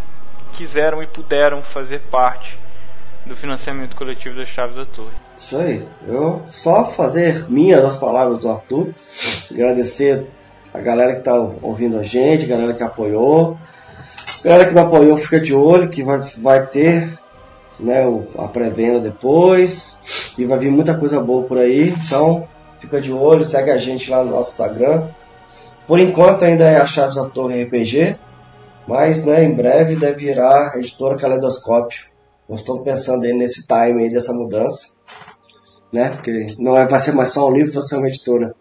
[0.52, 2.58] quiseram e puderam fazer parte
[3.26, 5.14] do financiamento coletivo das Chaves da Torre.
[5.36, 5.86] Isso aí.
[6.06, 8.94] Eu só fazer minhas as palavras do Arthur,
[9.50, 10.26] agradecer
[10.76, 13.56] a galera que está ouvindo a gente, a galera que apoiou.
[14.44, 17.18] A galera que não apoiou, fica de olho que vai, vai ter
[17.80, 18.04] né,
[18.36, 20.34] a pré-venda depois.
[20.36, 21.94] E vai vir muita coisa boa por aí.
[22.06, 22.46] Então,
[22.78, 25.08] fica de olho, segue a gente lá no nosso Instagram.
[25.86, 28.18] Por enquanto ainda é a Chaves da Torre RPG.
[28.86, 32.04] Mas né, em breve deve virar a editora Calendoscópio.
[32.46, 34.88] Nós estamos pensando aí nesse time aí dessa mudança.
[35.90, 36.10] Né?
[36.10, 38.54] Porque não é, vai ser mais só um livro, vai ser uma editora.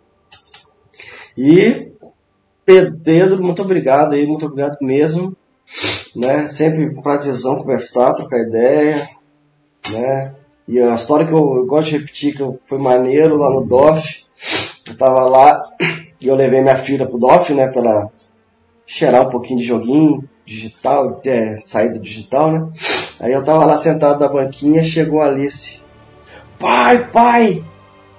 [1.38, 1.92] E
[2.66, 5.36] Pedro, muito obrigado aí, muito obrigado mesmo.
[6.16, 6.48] Né?
[6.48, 8.96] Sempre um prazerzão conversar, trocar ideia.
[9.92, 10.34] Né?
[10.68, 14.26] E a história que eu, eu gosto de repetir, que foi maneiro lá no DOF.
[14.88, 15.64] Eu tava lá
[16.20, 17.68] e eu levei minha filha pro DOF, né?
[17.68, 18.12] Pra ela
[18.86, 22.68] cheirar um pouquinho de joguinho digital, é, saída digital, né?
[23.20, 25.82] Aí eu tava lá sentado na banquinha, chegou a Alice.
[26.60, 27.64] Pai, pai,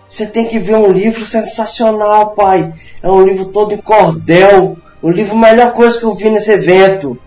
[0.09, 2.73] você tem que ver um livro sensacional, pai.
[3.03, 4.77] É um livro todo em cordel.
[5.03, 7.19] O livro melhor coisa que eu vi nesse evento.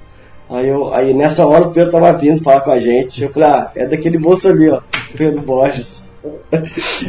[0.49, 3.23] Aí, eu, aí nessa hora o Pedro tava vindo falar com a gente.
[3.23, 4.81] Eu falei, ah, é daquele moço ali, ó,
[5.15, 6.05] Pedro Borges.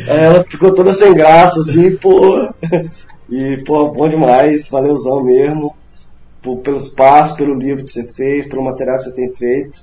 [0.08, 2.48] Aí ela ficou toda sem graça, assim, pô.
[3.28, 5.74] E, pô, bom demais, valeuzão mesmo.
[6.42, 9.82] Por, pelo espaço, pelo livro que você fez, pelo material que você tem feito.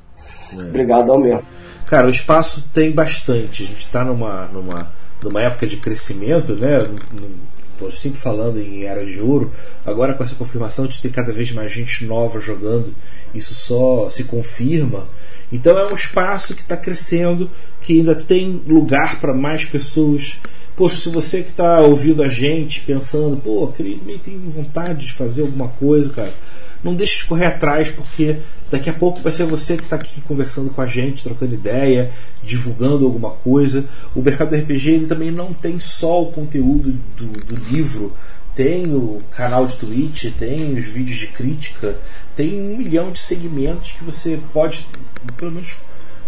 [0.58, 0.62] É.
[0.62, 1.44] Obrigado ao mesmo.
[1.88, 3.64] Cara, o espaço tem bastante.
[3.64, 6.88] A gente está numa, numa numa época de crescimento, né?
[7.74, 9.52] Estou sempre falando em era de ouro.
[9.86, 12.94] Agora com essa confirmação de ter cada vez mais gente nova jogando,
[13.36, 15.08] isso só se confirma.
[15.52, 17.50] Então é um espaço que está crescendo,
[17.82, 20.38] que ainda tem lugar para mais pessoas.
[20.76, 25.42] Poxa, se você que está ouvindo a gente pensando, pô, também tem vontade de fazer
[25.42, 26.34] alguma coisa, cara
[26.84, 28.38] não deixe de correr atrás, porque
[28.70, 32.12] daqui a pouco vai ser você que está aqui conversando com a gente, trocando ideia,
[32.44, 33.86] divulgando alguma coisa.
[34.16, 38.14] O mercado do RPG ele também não tem só o conteúdo do, do livro,
[38.56, 41.98] tem o canal de Twitch, tem os vídeos de crítica,
[42.36, 44.86] tem um milhão de segmentos que você pode,
[45.38, 45.76] pelo menos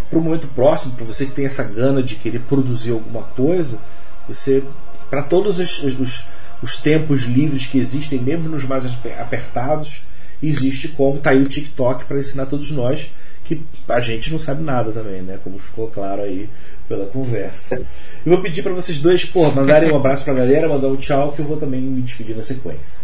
[0.10, 3.80] para o momento próximo, para você que tem essa gana de querer produzir alguma coisa,
[4.28, 4.64] você
[5.10, 6.26] para todos os, os,
[6.62, 8.86] os tempos livres que existem, mesmo nos mais
[9.20, 10.04] apertados,
[10.42, 13.10] existe como tá aí o TikTok para ensinar todos nós
[13.44, 15.40] que a gente não sabe nada também, né?
[15.44, 16.48] Como ficou claro aí
[16.88, 17.82] pela conversa.
[18.26, 21.32] Eu vou pedir para vocês dois, pô, mandarem um abraço pra galera, mandar um tchau,
[21.32, 23.02] que eu vou também me despedir na sequência.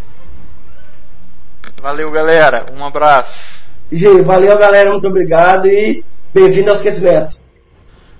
[1.81, 2.65] Valeu, galera.
[2.75, 3.61] Um abraço.
[3.91, 4.91] Gente, valeu, galera.
[4.91, 7.37] Muito obrigado e bem-vindo ao esquecimento.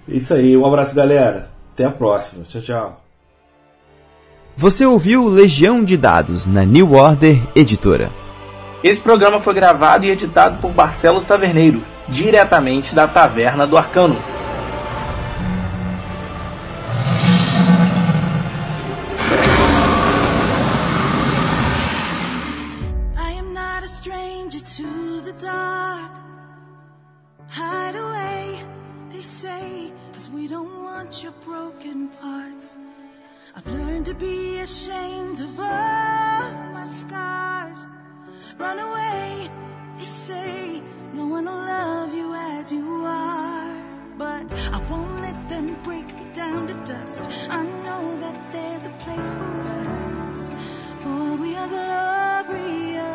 [0.07, 0.55] Isso aí.
[0.55, 1.49] Um abraço, galera.
[1.73, 2.43] Até a próxima.
[2.43, 2.97] Tchau, tchau.
[4.57, 8.24] Você ouviu Legião de Dados na New Order Editora.
[8.85, 14.21] Esse programa foi gravado e editado por Barcelos Taverneiro, diretamente da Taverna do Arcano.
[33.57, 37.87] I've learned to be ashamed of all my scars.
[38.57, 39.49] Run away,
[39.97, 40.81] they say.
[41.13, 43.81] No one will love you as you are.
[44.17, 47.29] But I won't let them break me down to dust.
[47.49, 49.61] I know that there's a place for
[50.29, 50.53] us,
[51.01, 53.05] for we are glorious.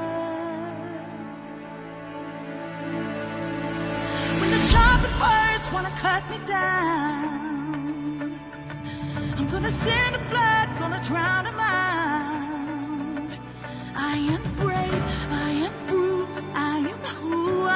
[4.40, 8.40] When the sharpest words wanna cut me down,
[9.38, 13.38] I'm gonna send a blood, gonna drown them out.
[13.96, 14.40] I am.